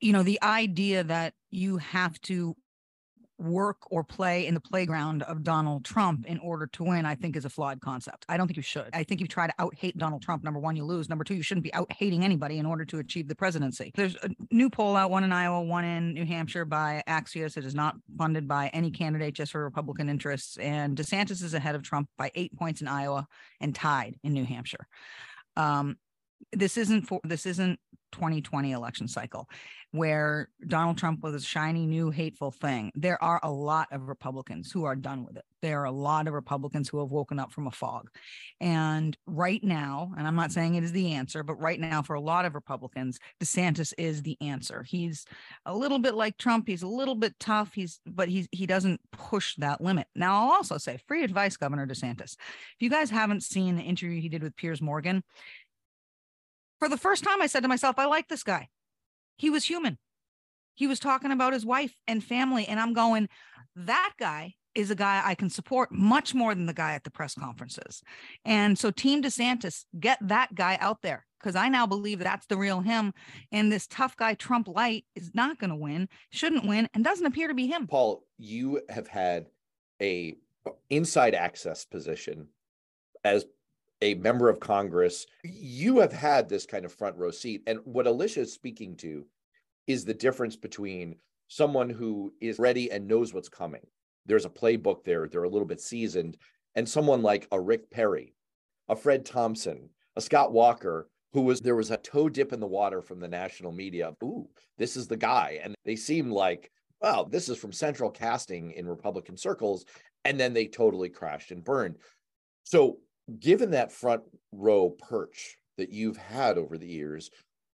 you 0.00 0.12
know, 0.12 0.22
the 0.22 0.42
idea 0.42 1.04
that 1.04 1.34
you 1.50 1.78
have 1.78 2.20
to 2.22 2.56
work 3.38 3.78
or 3.90 4.04
play 4.04 4.46
in 4.46 4.54
the 4.54 4.60
playground 4.60 5.22
of 5.24 5.42
Donald 5.42 5.84
Trump 5.84 6.24
in 6.26 6.38
order 6.38 6.66
to 6.68 6.84
win, 6.84 7.04
I 7.04 7.14
think 7.14 7.36
is 7.36 7.44
a 7.44 7.50
flawed 7.50 7.80
concept. 7.80 8.24
I 8.28 8.36
don't 8.36 8.46
think 8.46 8.56
you 8.56 8.62
should. 8.62 8.88
I 8.92 9.02
think 9.02 9.20
you 9.20 9.26
try 9.26 9.46
to 9.46 9.54
out 9.58 9.74
hate 9.74 9.98
Donald 9.98 10.22
Trump. 10.22 10.44
Number 10.44 10.60
one, 10.60 10.76
you 10.76 10.84
lose. 10.84 11.08
Number 11.08 11.24
two, 11.24 11.34
you 11.34 11.42
shouldn't 11.42 11.64
be 11.64 11.74
out 11.74 11.92
hating 11.92 12.24
anybody 12.24 12.58
in 12.58 12.66
order 12.66 12.84
to 12.84 12.98
achieve 12.98 13.28
the 13.28 13.34
presidency. 13.34 13.90
There's 13.94 14.16
a 14.22 14.30
new 14.50 14.70
poll 14.70 14.96
out, 14.96 15.10
one 15.10 15.24
in 15.24 15.32
Iowa, 15.32 15.62
one 15.62 15.84
in 15.84 16.14
New 16.14 16.26
Hampshire 16.26 16.64
by 16.64 17.02
Axios. 17.08 17.56
It 17.56 17.64
is 17.64 17.74
not 17.74 17.96
funded 18.16 18.46
by 18.46 18.68
any 18.68 18.90
candidate, 18.90 19.34
just 19.34 19.52
for 19.52 19.64
Republican 19.64 20.08
interests. 20.08 20.56
And 20.58 20.96
DeSantis 20.96 21.42
is 21.42 21.54
ahead 21.54 21.74
of 21.74 21.82
Trump 21.82 22.08
by 22.16 22.30
eight 22.34 22.56
points 22.56 22.80
in 22.80 22.88
Iowa 22.88 23.26
and 23.60 23.74
tied 23.74 24.16
in 24.22 24.32
New 24.32 24.44
Hampshire. 24.44 24.86
Um, 25.56 25.96
this 26.52 26.76
isn't 26.76 27.02
for 27.02 27.20
this 27.24 27.46
isn't 27.46 27.78
2020 28.14 28.72
election 28.72 29.08
cycle 29.08 29.48
where 29.94 30.48
Donald 30.66 30.98
Trump 30.98 31.22
was 31.22 31.34
a 31.36 31.40
shiny 31.40 31.86
new 31.86 32.10
hateful 32.10 32.50
thing. 32.50 32.90
There 32.96 33.22
are 33.22 33.38
a 33.44 33.50
lot 33.50 33.86
of 33.92 34.08
Republicans 34.08 34.72
who 34.72 34.82
are 34.84 34.96
done 34.96 35.24
with 35.24 35.36
it. 35.36 35.44
There 35.62 35.82
are 35.82 35.84
a 35.84 35.92
lot 35.92 36.26
of 36.26 36.34
Republicans 36.34 36.88
who 36.88 36.98
have 36.98 37.12
woken 37.12 37.38
up 37.38 37.52
from 37.52 37.68
a 37.68 37.70
fog. 37.70 38.10
And 38.60 39.16
right 39.24 39.62
now, 39.62 40.12
and 40.18 40.26
I'm 40.26 40.34
not 40.34 40.50
saying 40.50 40.74
it 40.74 40.82
is 40.82 40.90
the 40.90 41.12
answer, 41.12 41.44
but 41.44 41.60
right 41.60 41.78
now 41.78 42.02
for 42.02 42.14
a 42.14 42.20
lot 42.20 42.44
of 42.44 42.56
Republicans, 42.56 43.20
DeSantis 43.40 43.94
is 43.96 44.22
the 44.22 44.36
answer. 44.40 44.82
He's 44.82 45.26
a 45.64 45.74
little 45.74 46.00
bit 46.00 46.16
like 46.16 46.38
Trump, 46.38 46.66
he's 46.66 46.82
a 46.82 46.88
little 46.88 47.14
bit 47.14 47.38
tough, 47.38 47.72
he's 47.72 48.00
but 48.04 48.28
he's 48.28 48.48
he 48.50 48.66
doesn't 48.66 49.00
push 49.12 49.54
that 49.58 49.80
limit. 49.80 50.08
Now 50.16 50.42
I'll 50.42 50.52
also 50.54 50.76
say 50.76 50.98
free 51.06 51.22
advice 51.22 51.56
Governor 51.56 51.86
DeSantis. 51.86 52.32
If 52.32 52.80
you 52.80 52.90
guys 52.90 53.10
haven't 53.10 53.44
seen 53.44 53.76
the 53.76 53.82
interview 53.82 54.20
he 54.20 54.28
did 54.28 54.42
with 54.42 54.56
Piers 54.56 54.82
Morgan, 54.82 55.22
for 56.84 56.90
the 56.90 56.98
first 56.98 57.24
time, 57.24 57.40
I 57.40 57.46
said 57.46 57.62
to 57.62 57.68
myself, 57.68 57.98
I 57.98 58.04
like 58.04 58.28
this 58.28 58.42
guy. 58.42 58.68
He 59.38 59.48
was 59.48 59.64
human. 59.64 59.96
He 60.74 60.86
was 60.86 61.00
talking 61.00 61.30
about 61.30 61.54
his 61.54 61.64
wife 61.64 61.94
and 62.06 62.22
family. 62.22 62.66
And 62.66 62.78
I'm 62.78 62.92
going, 62.92 63.30
that 63.74 64.12
guy 64.18 64.52
is 64.74 64.90
a 64.90 64.94
guy 64.94 65.22
I 65.24 65.34
can 65.34 65.48
support 65.48 65.90
much 65.90 66.34
more 66.34 66.54
than 66.54 66.66
the 66.66 66.74
guy 66.74 66.92
at 66.92 67.02
the 67.02 67.10
press 67.10 67.34
conferences. 67.34 68.02
And 68.44 68.78
so, 68.78 68.90
Team 68.90 69.22
DeSantis, 69.22 69.86
get 69.98 70.18
that 70.20 70.54
guy 70.54 70.76
out 70.78 71.00
there 71.00 71.24
because 71.40 71.56
I 71.56 71.70
now 71.70 71.86
believe 71.86 72.18
that's 72.18 72.46
the 72.48 72.58
real 72.58 72.82
him. 72.82 73.14
And 73.50 73.72
this 73.72 73.86
tough 73.86 74.14
guy, 74.14 74.34
Trump 74.34 74.68
Light, 74.68 75.06
is 75.14 75.30
not 75.32 75.58
going 75.58 75.70
to 75.70 75.76
win, 75.76 76.10
shouldn't 76.32 76.66
win, 76.66 76.86
and 76.92 77.02
doesn't 77.02 77.24
appear 77.24 77.48
to 77.48 77.54
be 77.54 77.66
him. 77.66 77.86
Paul, 77.86 78.26
you 78.36 78.82
have 78.90 79.08
had 79.08 79.46
a 80.02 80.34
inside 80.90 81.34
access 81.34 81.86
position 81.86 82.48
as 83.24 83.46
a 84.04 84.14
member 84.14 84.50
of 84.50 84.60
Congress. 84.60 85.26
You 85.42 85.98
have 86.00 86.12
had 86.12 86.46
this 86.46 86.66
kind 86.66 86.84
of 86.84 86.92
front 86.92 87.16
row 87.16 87.30
seat. 87.30 87.62
And 87.66 87.80
what 87.84 88.06
Alicia 88.06 88.40
is 88.40 88.52
speaking 88.52 88.96
to 88.98 89.24
is 89.86 90.04
the 90.04 90.12
difference 90.12 90.56
between 90.56 91.16
someone 91.48 91.88
who 91.88 92.32
is 92.40 92.58
ready 92.58 92.90
and 92.90 93.08
knows 93.08 93.32
what's 93.32 93.48
coming. 93.48 93.80
There's 94.26 94.44
a 94.44 94.50
playbook 94.50 95.04
there, 95.04 95.26
they're 95.26 95.44
a 95.44 95.48
little 95.48 95.66
bit 95.66 95.80
seasoned, 95.80 96.36
and 96.74 96.88
someone 96.88 97.22
like 97.22 97.48
a 97.50 97.60
Rick 97.60 97.90
Perry, 97.90 98.34
a 98.88 98.96
Fred 98.96 99.24
Thompson, 99.24 99.88
a 100.16 100.20
Scott 100.20 100.52
Walker, 100.52 101.08
who 101.32 101.42
was 101.42 101.60
there 101.60 101.76
was 101.76 101.90
a 101.90 101.96
toe 101.96 102.28
dip 102.28 102.52
in 102.52 102.60
the 102.60 102.66
water 102.66 103.00
from 103.00 103.20
the 103.20 103.28
national 103.28 103.72
media. 103.72 104.14
Ooh, 104.22 104.48
this 104.78 104.96
is 104.96 105.08
the 105.08 105.16
guy. 105.16 105.60
And 105.62 105.74
they 105.84 105.96
seemed 105.96 106.30
like, 106.30 106.70
wow, 107.00 107.26
this 107.28 107.48
is 107.48 107.58
from 107.58 107.72
central 107.72 108.10
casting 108.10 108.72
in 108.72 108.86
Republican 108.86 109.36
circles. 109.36 109.84
And 110.24 110.38
then 110.38 110.52
they 110.52 110.66
totally 110.66 111.08
crashed 111.08 111.50
and 111.50 111.64
burned. 111.64 111.96
So, 112.62 112.98
given 113.38 113.70
that 113.72 113.92
front 113.92 114.22
row 114.52 114.90
perch 114.90 115.56
that 115.76 115.90
you've 115.90 116.16
had 116.16 116.58
over 116.58 116.78
the 116.78 116.86
years, 116.86 117.30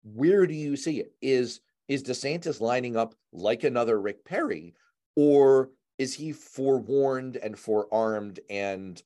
where 0.03 0.47
do 0.47 0.55
you 0.55 0.77
see 0.77 1.01
it? 1.01 1.13
Is 1.21 1.61
is 1.89 2.03
DeSantis 2.03 2.61
lining 2.61 2.97
up 2.97 3.15
like 3.33 3.65
another 3.65 4.01
Rick 4.01 4.25
Perry, 4.25 4.75
or 5.15 5.71
is 5.99 6.15
he 6.15 6.33
forewarned 6.33 7.37
and 7.37 7.59
forearmed 7.59 8.41
and 8.51 9.01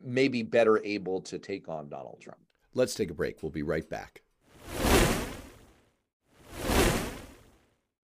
maybe 0.00 0.42
better 0.42 0.82
able 0.84 1.20
to 1.22 1.38
take 1.38 1.68
on 1.68 1.88
Donald 1.88 2.20
Trump? 2.20 2.40
Let's 2.74 2.94
take 2.94 3.10
a 3.10 3.14
break. 3.14 3.42
We'll 3.42 3.50
be 3.50 3.62
right 3.62 3.88
back. 3.88 4.22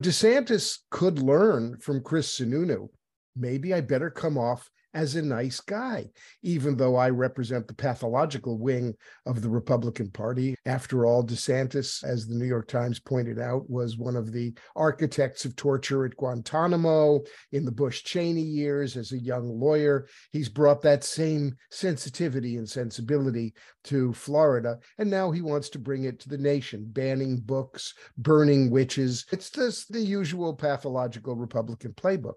DeSantis 0.03 0.81
could 0.91 1.21
learn 1.21 1.79
from 1.79 2.03
Chris 2.03 2.39
Sununu. 2.39 2.89
Maybe 3.37 3.73
I 3.73 3.81
better 3.81 4.11
come 4.11 4.37
off 4.37 4.71
as 4.95 5.17
a 5.17 5.23
nice 5.23 5.61
guy, 5.61 6.09
even 6.43 6.77
though 6.77 6.97
I 6.97 7.11
represent 7.11 7.67
the 7.67 7.75
pathological 7.75 8.59
wing 8.59 8.95
of 9.27 9.43
the 9.43 9.51
Republican 9.51 10.11
Party. 10.11 10.55
After 10.67 11.05
all, 11.05 11.25
DeSantis, 11.25 12.05
as 12.05 12.27
the 12.27 12.37
New 12.37 12.47
York 12.47 12.69
Times 12.69 13.01
pointed 13.01 13.39
out, 13.39 13.69
was 13.69 13.99
one 13.99 14.17
of 14.17 14.33
the 14.33 14.55
architects 14.77 15.45
of 15.45 15.57
torture 15.57 16.05
at 16.05 16.17
Guantanamo 16.17 17.21
in 17.53 17.65
the 17.65 17.73
Bush 17.73 18.05
Cheney 18.05 18.43
years 18.43 18.97
as 18.97 19.13
a 19.13 19.19
young 19.19 19.49
lawyer. 19.49 20.07
He's 20.31 20.49
brought 20.49 20.83
that 20.83 21.05
same 21.05 21.57
sensitivity 21.71 22.57
and 22.57 22.69
sensibility 22.69 23.55
to 23.85 24.13
Florida, 24.13 24.79
and 24.99 25.11
now 25.11 25.31
he 25.31 25.43
wants 25.43 25.69
to 25.71 25.79
bring 25.79 26.05
it 26.05 26.21
to 26.21 26.29
the 26.29 26.39
nation, 26.39 26.87
banning 26.87 27.39
books, 27.39 27.95
burning 28.17 28.71
witches. 28.71 29.27
It's 29.33 29.51
just 29.51 29.93
the 29.93 30.01
usual 30.01 30.55
pathological 30.55 31.35
Republican 31.35 31.93
playbook 31.93 32.35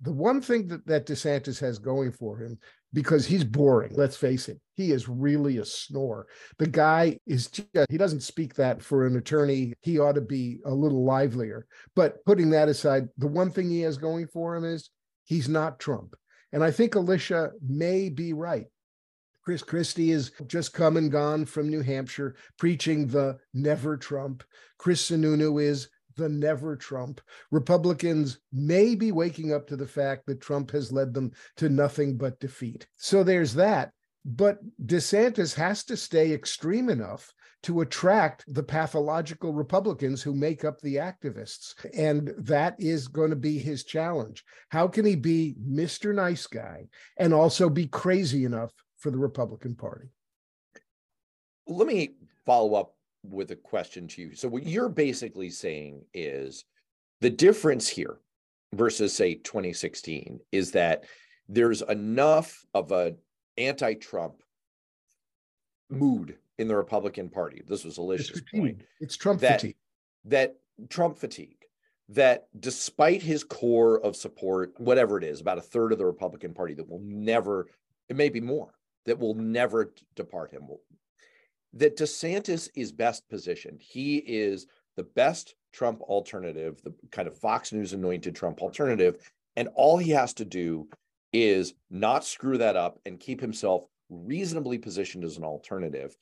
the 0.00 0.12
one 0.12 0.40
thing 0.40 0.68
that, 0.68 0.86
that 0.86 1.06
DeSantis 1.06 1.58
has 1.60 1.78
going 1.78 2.12
for 2.12 2.38
him, 2.38 2.58
because 2.92 3.26
he's 3.26 3.44
boring, 3.44 3.92
let's 3.94 4.16
face 4.16 4.48
it, 4.48 4.60
he 4.74 4.92
is 4.92 5.08
really 5.08 5.58
a 5.58 5.64
snore. 5.64 6.26
The 6.58 6.66
guy 6.66 7.18
is 7.26 7.48
just, 7.48 7.68
he 7.90 7.98
doesn't 7.98 8.22
speak 8.22 8.54
that 8.54 8.82
for 8.82 9.06
an 9.06 9.16
attorney. 9.16 9.74
He 9.82 9.98
ought 9.98 10.14
to 10.14 10.20
be 10.20 10.58
a 10.64 10.72
little 10.72 11.04
livelier. 11.04 11.66
But 11.94 12.24
putting 12.24 12.50
that 12.50 12.68
aside, 12.68 13.08
the 13.18 13.26
one 13.26 13.50
thing 13.50 13.70
he 13.70 13.80
has 13.82 13.96
going 13.96 14.26
for 14.28 14.54
him 14.54 14.64
is 14.64 14.90
he's 15.24 15.48
not 15.48 15.80
Trump. 15.80 16.14
And 16.52 16.62
I 16.62 16.70
think 16.70 16.94
Alicia 16.94 17.50
may 17.66 18.08
be 18.08 18.32
right. 18.32 18.66
Chris 19.44 19.62
Christie 19.62 20.10
is 20.10 20.32
just 20.46 20.72
come 20.72 20.96
and 20.96 21.10
gone 21.10 21.44
from 21.44 21.68
New 21.68 21.80
Hampshire 21.80 22.34
preaching 22.58 23.06
the 23.06 23.38
never 23.54 23.96
Trump. 23.96 24.42
Chris 24.78 25.10
Sununu 25.10 25.62
is 25.62 25.88
the 26.16 26.28
never 26.28 26.76
Trump. 26.76 27.20
Republicans 27.50 28.38
may 28.52 28.94
be 28.94 29.12
waking 29.12 29.52
up 29.52 29.66
to 29.68 29.76
the 29.76 29.86
fact 29.86 30.26
that 30.26 30.40
Trump 30.40 30.70
has 30.70 30.92
led 30.92 31.14
them 31.14 31.32
to 31.56 31.68
nothing 31.68 32.16
but 32.16 32.40
defeat. 32.40 32.86
So 32.96 33.22
there's 33.22 33.54
that. 33.54 33.92
But 34.24 34.58
DeSantis 34.84 35.54
has 35.54 35.84
to 35.84 35.96
stay 35.96 36.32
extreme 36.32 36.88
enough 36.88 37.32
to 37.62 37.80
attract 37.80 38.44
the 38.52 38.62
pathological 38.62 39.52
Republicans 39.52 40.22
who 40.22 40.34
make 40.34 40.64
up 40.64 40.80
the 40.80 40.96
activists. 40.96 41.74
And 41.96 42.32
that 42.38 42.74
is 42.78 43.08
going 43.08 43.30
to 43.30 43.36
be 43.36 43.58
his 43.58 43.84
challenge. 43.84 44.44
How 44.68 44.88
can 44.88 45.04
he 45.04 45.14
be 45.14 45.54
Mr. 45.64 46.14
Nice 46.14 46.46
Guy 46.46 46.88
and 47.18 47.32
also 47.32 47.68
be 47.68 47.86
crazy 47.86 48.44
enough 48.44 48.72
for 48.98 49.10
the 49.10 49.18
Republican 49.18 49.76
Party? 49.76 50.08
Let 51.68 51.86
me 51.86 52.16
follow 52.44 52.74
up 52.74 52.95
with 53.30 53.50
a 53.50 53.56
question 53.56 54.08
to 54.08 54.22
you. 54.22 54.34
So 54.34 54.48
what 54.48 54.66
you're 54.66 54.88
basically 54.88 55.50
saying 55.50 56.02
is 56.14 56.64
the 57.20 57.30
difference 57.30 57.88
here 57.88 58.18
versus 58.72 59.14
say 59.14 59.34
2016 59.34 60.40
is 60.52 60.72
that 60.72 61.04
there's 61.48 61.82
enough 61.82 62.64
of 62.74 62.92
a 62.92 63.14
anti-Trump 63.56 64.42
mood 65.90 66.36
in 66.58 66.68
the 66.68 66.76
Republican 66.76 67.28
Party. 67.28 67.62
This 67.66 67.84
was 67.84 67.98
Alicia's 67.98 68.38
it's 68.38 68.50
point. 68.50 68.82
It's 69.00 69.16
Trump 69.16 69.40
that, 69.40 69.60
fatigue. 69.60 69.76
That 70.24 70.56
Trump 70.88 71.18
fatigue. 71.18 71.58
That 72.10 72.46
despite 72.60 73.22
his 73.22 73.42
core 73.42 74.00
of 74.00 74.14
support, 74.14 74.72
whatever 74.78 75.18
it 75.18 75.24
is, 75.24 75.40
about 75.40 75.58
a 75.58 75.62
third 75.62 75.92
of 75.92 75.98
the 75.98 76.06
Republican 76.06 76.54
Party 76.54 76.74
that 76.74 76.88
will 76.88 77.00
never, 77.02 77.66
it 78.08 78.16
may 78.16 78.28
be 78.28 78.40
more, 78.40 78.74
that 79.06 79.18
will 79.18 79.34
never 79.34 79.92
depart 80.14 80.52
him, 80.52 80.68
that 81.78 81.96
DeSantis 81.96 82.68
is 82.74 82.92
best 82.92 83.28
positioned. 83.28 83.80
He 83.80 84.16
is 84.16 84.66
the 84.96 85.04
best 85.04 85.54
Trump 85.72 86.00
alternative, 86.02 86.80
the 86.82 86.94
kind 87.10 87.28
of 87.28 87.38
Fox 87.38 87.72
News 87.72 87.92
anointed 87.92 88.34
Trump 88.34 88.62
alternative. 88.62 89.30
And 89.56 89.68
all 89.74 89.98
he 89.98 90.10
has 90.10 90.32
to 90.34 90.44
do 90.44 90.88
is 91.32 91.74
not 91.90 92.24
screw 92.24 92.58
that 92.58 92.76
up 92.76 92.98
and 93.04 93.20
keep 93.20 93.40
himself 93.40 93.84
reasonably 94.08 94.78
positioned 94.78 95.24
as 95.24 95.36
an 95.36 95.44
alternative. 95.44 96.16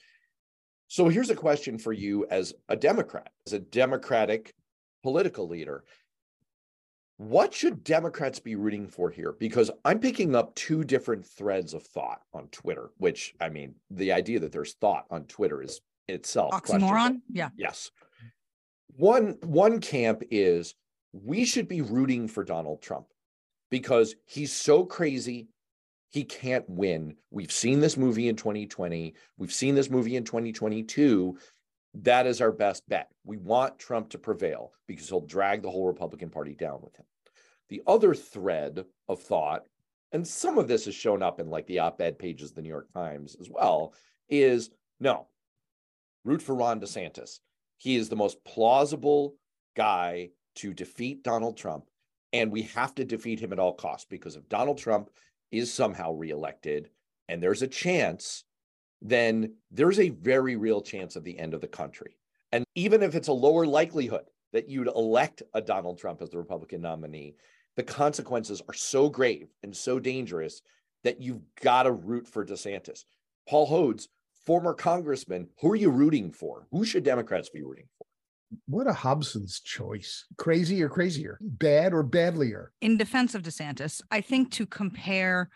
So 0.88 1.08
here's 1.08 1.30
a 1.30 1.36
question 1.36 1.78
for 1.78 1.92
you 1.92 2.26
as 2.30 2.54
a 2.68 2.76
Democrat, 2.76 3.30
as 3.46 3.52
a 3.52 3.58
Democratic 3.58 4.54
political 5.02 5.48
leader 5.48 5.84
what 7.24 7.54
should 7.54 7.84
Democrats 7.84 8.38
be 8.38 8.54
rooting 8.54 8.86
for 8.86 9.10
here? 9.10 9.32
Because 9.32 9.70
I'm 9.84 9.98
picking 9.98 10.34
up 10.34 10.54
two 10.54 10.84
different 10.84 11.24
threads 11.24 11.74
of 11.74 11.82
thought 11.82 12.20
on 12.32 12.48
Twitter, 12.48 12.90
which 12.98 13.34
I 13.40 13.48
mean, 13.48 13.74
the 13.90 14.12
idea 14.12 14.40
that 14.40 14.52
there's 14.52 14.74
thought 14.74 15.06
on 15.10 15.24
Twitter 15.24 15.62
is 15.62 15.80
itself 16.08 16.52
oxymoron. 16.52 17.20
Yeah. 17.30 17.48
Yes. 17.56 17.90
One 18.96 19.36
one 19.42 19.80
camp 19.80 20.22
is 20.30 20.74
we 21.12 21.44
should 21.44 21.68
be 21.68 21.80
rooting 21.80 22.28
for 22.28 22.44
Donald 22.44 22.82
Trump 22.82 23.06
because 23.70 24.14
he's 24.26 24.52
so 24.52 24.84
crazy 24.84 25.48
he 26.10 26.22
can't 26.22 26.68
win. 26.68 27.16
We've 27.32 27.50
seen 27.50 27.80
this 27.80 27.96
movie 27.96 28.28
in 28.28 28.36
2020. 28.36 29.14
We've 29.36 29.52
seen 29.52 29.74
this 29.74 29.90
movie 29.90 30.14
in 30.16 30.22
2022 30.24 31.36
that 32.02 32.26
is 32.26 32.40
our 32.40 32.52
best 32.52 32.82
bet. 32.88 33.08
We 33.24 33.36
want 33.36 33.78
Trump 33.78 34.10
to 34.10 34.18
prevail 34.18 34.72
because 34.86 35.08
he'll 35.08 35.20
drag 35.20 35.62
the 35.62 35.70
whole 35.70 35.86
Republican 35.86 36.28
Party 36.28 36.54
down 36.54 36.80
with 36.82 36.96
him. 36.96 37.06
The 37.68 37.82
other 37.86 38.14
thread 38.14 38.84
of 39.08 39.22
thought, 39.22 39.66
and 40.12 40.26
some 40.26 40.58
of 40.58 40.68
this 40.68 40.84
has 40.84 40.94
shown 40.94 41.22
up 41.22 41.40
in 41.40 41.48
like 41.48 41.66
the 41.66 41.80
op 41.80 42.00
ed 42.00 42.18
pages 42.18 42.50
of 42.50 42.56
the 42.56 42.62
New 42.62 42.68
York 42.68 42.92
Times 42.92 43.36
as 43.40 43.48
well, 43.50 43.94
is 44.28 44.70
no, 45.00 45.26
root 46.24 46.42
for 46.42 46.54
Ron 46.54 46.80
DeSantis. 46.80 47.40
He 47.78 47.96
is 47.96 48.08
the 48.08 48.16
most 48.16 48.42
plausible 48.44 49.36
guy 49.76 50.30
to 50.56 50.72
defeat 50.72 51.24
Donald 51.24 51.56
Trump. 51.56 51.84
And 52.32 52.50
we 52.50 52.62
have 52.62 52.94
to 52.96 53.04
defeat 53.04 53.40
him 53.40 53.52
at 53.52 53.58
all 53.58 53.74
costs 53.74 54.06
because 54.08 54.36
if 54.36 54.48
Donald 54.48 54.78
Trump 54.78 55.10
is 55.50 55.72
somehow 55.72 56.12
reelected 56.12 56.90
and 57.28 57.42
there's 57.42 57.62
a 57.62 57.68
chance 57.68 58.44
then 59.04 59.54
there's 59.70 60.00
a 60.00 60.08
very 60.08 60.56
real 60.56 60.80
chance 60.80 61.14
of 61.14 61.24
the 61.24 61.38
end 61.38 61.52
of 61.52 61.60
the 61.60 61.68
country. 61.68 62.16
And 62.52 62.64
even 62.74 63.02
if 63.02 63.14
it's 63.14 63.28
a 63.28 63.32
lower 63.32 63.66
likelihood 63.66 64.24
that 64.54 64.70
you'd 64.70 64.86
elect 64.86 65.42
a 65.52 65.60
Donald 65.60 65.98
Trump 65.98 66.22
as 66.22 66.30
the 66.30 66.38
Republican 66.38 66.80
nominee, 66.80 67.34
the 67.76 67.82
consequences 67.82 68.62
are 68.68 68.74
so 68.74 69.10
grave 69.10 69.48
and 69.62 69.76
so 69.76 69.98
dangerous 69.98 70.62
that 71.02 71.20
you've 71.20 71.42
got 71.60 71.82
to 71.82 71.92
root 71.92 72.26
for 72.26 72.46
DeSantis. 72.46 73.04
Paul 73.48 73.68
Hodes, 73.68 74.06
former 74.46 74.72
congressman, 74.72 75.48
who 75.60 75.72
are 75.72 75.76
you 75.76 75.90
rooting 75.90 76.30
for? 76.30 76.66
Who 76.70 76.84
should 76.84 77.02
Democrats 77.02 77.50
be 77.50 77.62
rooting 77.62 77.86
for? 77.98 78.06
What 78.66 78.86
a 78.86 78.92
Hobson's 78.92 79.58
choice. 79.58 80.24
Crazy 80.38 80.80
or 80.82 80.88
crazier, 80.88 81.38
bad 81.40 81.92
or 81.92 82.04
badlier. 82.04 82.68
In 82.80 82.96
defense 82.96 83.34
of 83.34 83.42
DeSantis, 83.42 84.00
I 84.12 84.20
think 84.20 84.52
to 84.52 84.66
compare 84.66 85.50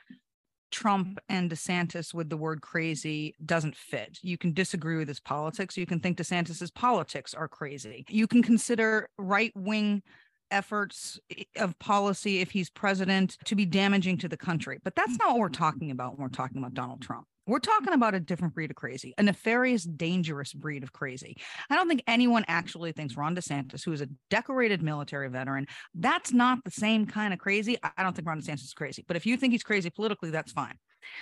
Trump 0.70 1.08
mm-hmm. 1.08 1.18
and 1.28 1.50
DeSantis 1.50 2.14
with 2.14 2.28
the 2.28 2.36
word 2.36 2.60
crazy 2.60 3.34
doesn't 3.44 3.76
fit. 3.76 4.18
You 4.22 4.38
can 4.38 4.52
disagree 4.52 4.96
with 4.96 5.08
his 5.08 5.20
politics. 5.20 5.76
You 5.76 5.86
can 5.86 6.00
think 6.00 6.18
DeSantis's 6.18 6.70
politics 6.70 7.34
are 7.34 7.48
crazy. 7.48 8.04
You 8.08 8.26
can 8.26 8.42
consider 8.42 9.08
right 9.18 9.52
wing 9.54 10.02
efforts 10.50 11.18
of 11.56 11.78
policy 11.78 12.40
if 12.40 12.50
he's 12.50 12.70
president 12.70 13.36
to 13.44 13.54
be 13.54 13.64
damaging 13.64 14.18
to 14.18 14.28
the 14.28 14.36
country. 14.36 14.78
But 14.82 14.94
that's 14.94 15.18
not 15.18 15.30
what 15.30 15.38
we're 15.38 15.48
talking 15.48 15.90
about 15.90 16.12
when 16.12 16.22
we're 16.22 16.28
talking 16.28 16.58
about 16.58 16.74
Donald 16.74 17.02
Trump. 17.02 17.26
We're 17.46 17.60
talking 17.60 17.94
about 17.94 18.14
a 18.14 18.20
different 18.20 18.54
breed 18.54 18.70
of 18.70 18.76
crazy, 18.76 19.14
a 19.16 19.22
nefarious, 19.22 19.84
dangerous 19.84 20.52
breed 20.52 20.82
of 20.82 20.92
crazy. 20.92 21.36
I 21.70 21.76
don't 21.76 21.88
think 21.88 22.02
anyone 22.06 22.44
actually 22.46 22.92
thinks 22.92 23.16
Ron 23.16 23.34
DeSantis, 23.34 23.82
who 23.82 23.92
is 23.92 24.02
a 24.02 24.08
decorated 24.28 24.82
military 24.82 25.30
veteran, 25.30 25.66
that's 25.94 26.30
not 26.30 26.62
the 26.64 26.70
same 26.70 27.06
kind 27.06 27.32
of 27.32 27.38
crazy. 27.38 27.78
I 27.82 28.02
don't 28.02 28.14
think 28.14 28.28
Ron 28.28 28.42
DeSantis 28.42 28.64
is 28.64 28.74
crazy. 28.74 29.02
But 29.08 29.16
if 29.16 29.24
you 29.24 29.38
think 29.38 29.52
he's 29.52 29.62
crazy 29.62 29.88
politically, 29.88 30.28
that's 30.30 30.52
fine. 30.52 30.74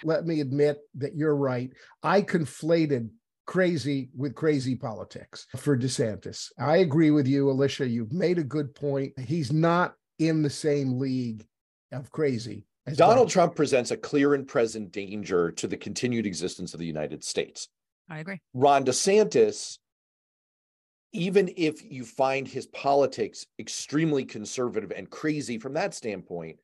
Let 0.02 0.26
me 0.26 0.40
admit 0.40 0.78
that 0.96 1.14
you're 1.14 1.36
right. 1.36 1.70
I 2.02 2.22
conflated 2.22 3.10
crazy 3.46 4.10
with 4.14 4.34
crazy 4.34 4.74
politics 4.74 5.46
for 5.56 5.76
DeSantis. 5.76 6.50
I 6.58 6.78
agree 6.78 7.10
with 7.10 7.26
you, 7.26 7.50
Alicia. 7.50 7.88
You've 7.88 8.12
made 8.12 8.38
a 8.38 8.44
good 8.44 8.74
point. 8.74 9.18
He's 9.18 9.52
not 9.52 9.94
in 10.18 10.42
the 10.42 10.50
same 10.50 10.98
league 10.98 11.46
of 11.92 12.10
crazy 12.10 12.66
Donald 12.94 13.28
Trump 13.28 13.56
presents 13.56 13.90
a 13.90 13.96
clear 13.96 14.34
and 14.34 14.46
present 14.46 14.92
danger 14.92 15.50
to 15.50 15.66
the 15.66 15.76
continued 15.76 16.26
existence 16.26 16.72
of 16.72 16.80
the 16.80 16.86
United 16.86 17.24
States. 17.24 17.68
I 18.08 18.20
agree. 18.20 18.40
Ron 18.54 18.84
DeSantis, 18.84 19.78
even 21.12 21.52
if 21.56 21.82
you 21.82 22.04
find 22.04 22.46
his 22.46 22.66
politics 22.68 23.46
extremely 23.58 24.24
conservative 24.24 24.92
and 24.94 25.10
crazy 25.10 25.58
from 25.58 25.74
that 25.74 25.94
standpoint, 25.94 26.58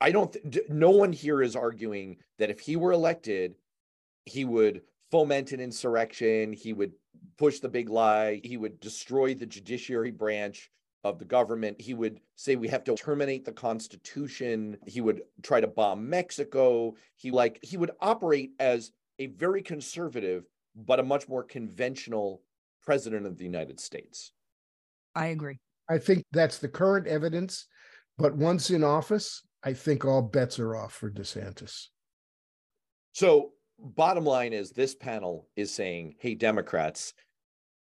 I 0.00 0.10
don't, 0.10 0.32
th- 0.32 0.68
no 0.68 0.90
one 0.90 1.12
here 1.12 1.40
is 1.40 1.54
arguing 1.54 2.16
that 2.38 2.50
if 2.50 2.58
he 2.58 2.74
were 2.74 2.92
elected, 2.92 3.54
he 4.24 4.44
would 4.44 4.82
foment 5.10 5.52
an 5.52 5.60
insurrection, 5.60 6.52
he 6.52 6.72
would 6.72 6.92
push 7.38 7.60
the 7.60 7.68
big 7.68 7.88
lie, 7.88 8.40
he 8.44 8.56
would 8.56 8.80
destroy 8.80 9.34
the 9.34 9.46
judiciary 9.46 10.10
branch, 10.10 10.70
of 11.04 11.18
the 11.18 11.24
government. 11.24 11.80
He 11.80 11.94
would 11.94 12.20
say 12.36 12.56
we 12.56 12.68
have 12.68 12.84
to 12.84 12.94
terminate 12.94 13.44
the 13.44 13.52
Constitution. 13.52 14.76
He 14.86 15.00
would 15.00 15.22
try 15.42 15.60
to 15.60 15.66
bomb 15.66 16.08
Mexico. 16.08 16.94
He 17.16 17.30
like 17.30 17.58
he 17.62 17.76
would 17.76 17.92
operate 18.00 18.52
as 18.58 18.92
a 19.18 19.26
very 19.26 19.62
conservative 19.62 20.44
but 20.76 21.00
a 21.00 21.02
much 21.02 21.28
more 21.28 21.42
conventional 21.42 22.42
president 22.82 23.26
of 23.26 23.36
the 23.36 23.44
United 23.44 23.80
States. 23.80 24.32
I 25.14 25.26
agree. 25.26 25.58
I 25.88 25.98
think 25.98 26.24
that's 26.32 26.58
the 26.58 26.68
current 26.68 27.06
evidence, 27.06 27.66
but 28.16 28.36
once 28.36 28.70
in 28.70 28.84
office, 28.84 29.42
I 29.64 29.72
think 29.72 30.04
all 30.04 30.22
bets 30.22 30.58
are 30.58 30.76
off 30.76 30.92
for 30.92 31.10
DeSantis. 31.10 31.86
So, 33.12 33.50
bottom 33.82 34.24
line 34.24 34.52
is 34.52 34.70
this 34.70 34.94
panel 34.94 35.48
is 35.56 35.72
saying, 35.72 36.16
"Hey 36.18 36.34
Democrats, 36.34 37.14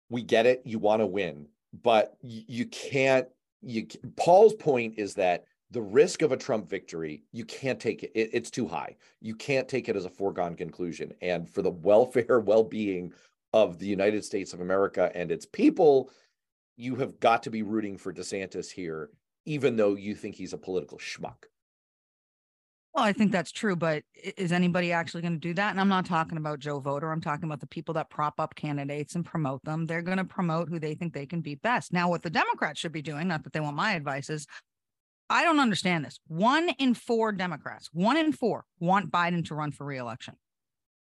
we 0.08 0.22
get 0.22 0.46
it. 0.46 0.62
You 0.64 0.78
want 0.78 1.00
to 1.00 1.06
win 1.06 1.48
but 1.72 2.16
you 2.22 2.66
can't 2.66 3.28
you 3.62 3.86
paul's 4.16 4.54
point 4.54 4.94
is 4.96 5.14
that 5.14 5.44
the 5.70 5.82
risk 5.82 6.22
of 6.22 6.32
a 6.32 6.36
trump 6.36 6.68
victory 6.68 7.22
you 7.32 7.44
can't 7.44 7.78
take 7.78 8.02
it, 8.02 8.10
it, 8.14 8.30
it's 8.32 8.50
too 8.50 8.66
high. 8.66 8.96
You 9.20 9.34
can't 9.34 9.68
take 9.68 9.88
it 9.88 9.96
as 9.96 10.04
a 10.04 10.10
foregone 10.10 10.56
conclusion. 10.56 11.12
And 11.20 11.48
for 11.48 11.62
the 11.62 11.70
welfare 11.70 12.40
well-being 12.44 13.12
of 13.52 13.78
the 13.78 13.86
united 13.86 14.24
states 14.24 14.52
of 14.52 14.60
america 14.60 15.10
and 15.14 15.30
its 15.30 15.46
people 15.46 16.10
you 16.76 16.94
have 16.96 17.18
got 17.20 17.42
to 17.42 17.50
be 17.50 17.62
rooting 17.62 17.98
for 17.98 18.12
desantis 18.12 18.70
here 18.70 19.10
even 19.44 19.76
though 19.76 19.94
you 19.96 20.14
think 20.14 20.34
he's 20.34 20.52
a 20.52 20.58
political 20.58 20.98
schmuck 20.98 21.44
well, 22.94 23.04
I 23.04 23.12
think 23.12 23.30
that's 23.30 23.52
true, 23.52 23.76
but 23.76 24.02
is 24.14 24.50
anybody 24.50 24.90
actually 24.90 25.22
going 25.22 25.34
to 25.34 25.38
do 25.38 25.54
that? 25.54 25.70
And 25.70 25.80
I'm 25.80 25.88
not 25.88 26.06
talking 26.06 26.38
about 26.38 26.58
Joe 26.58 26.80
Voter. 26.80 27.12
I'm 27.12 27.20
talking 27.20 27.44
about 27.44 27.60
the 27.60 27.68
people 27.68 27.94
that 27.94 28.10
prop 28.10 28.40
up 28.40 28.56
candidates 28.56 29.14
and 29.14 29.24
promote 29.24 29.64
them. 29.64 29.86
They're 29.86 30.02
going 30.02 30.18
to 30.18 30.24
promote 30.24 30.68
who 30.68 30.80
they 30.80 30.94
think 30.94 31.14
they 31.14 31.26
can 31.26 31.40
beat 31.40 31.62
best. 31.62 31.92
Now, 31.92 32.08
what 32.08 32.22
the 32.22 32.30
Democrats 32.30 32.80
should 32.80 32.90
be 32.90 33.02
doing, 33.02 33.28
not 33.28 33.44
that 33.44 33.52
they 33.52 33.60
want 33.60 33.76
my 33.76 33.92
advice, 33.92 34.28
is 34.28 34.46
I 35.28 35.44
don't 35.44 35.60
understand 35.60 36.04
this. 36.04 36.18
One 36.26 36.70
in 36.80 36.94
four 36.94 37.30
Democrats, 37.30 37.88
one 37.92 38.16
in 38.16 38.32
four 38.32 38.64
want 38.80 39.12
Biden 39.12 39.46
to 39.46 39.54
run 39.54 39.70
for 39.70 39.84
reelection. 39.84 40.34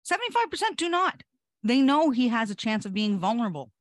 75% 0.05 0.75
do 0.75 0.89
not. 0.89 1.23
They 1.63 1.81
know 1.81 2.09
he 2.09 2.27
has 2.27 2.51
a 2.51 2.55
chance 2.55 2.85
of 2.85 2.93
being 2.93 3.19
vulnerable. 3.19 3.71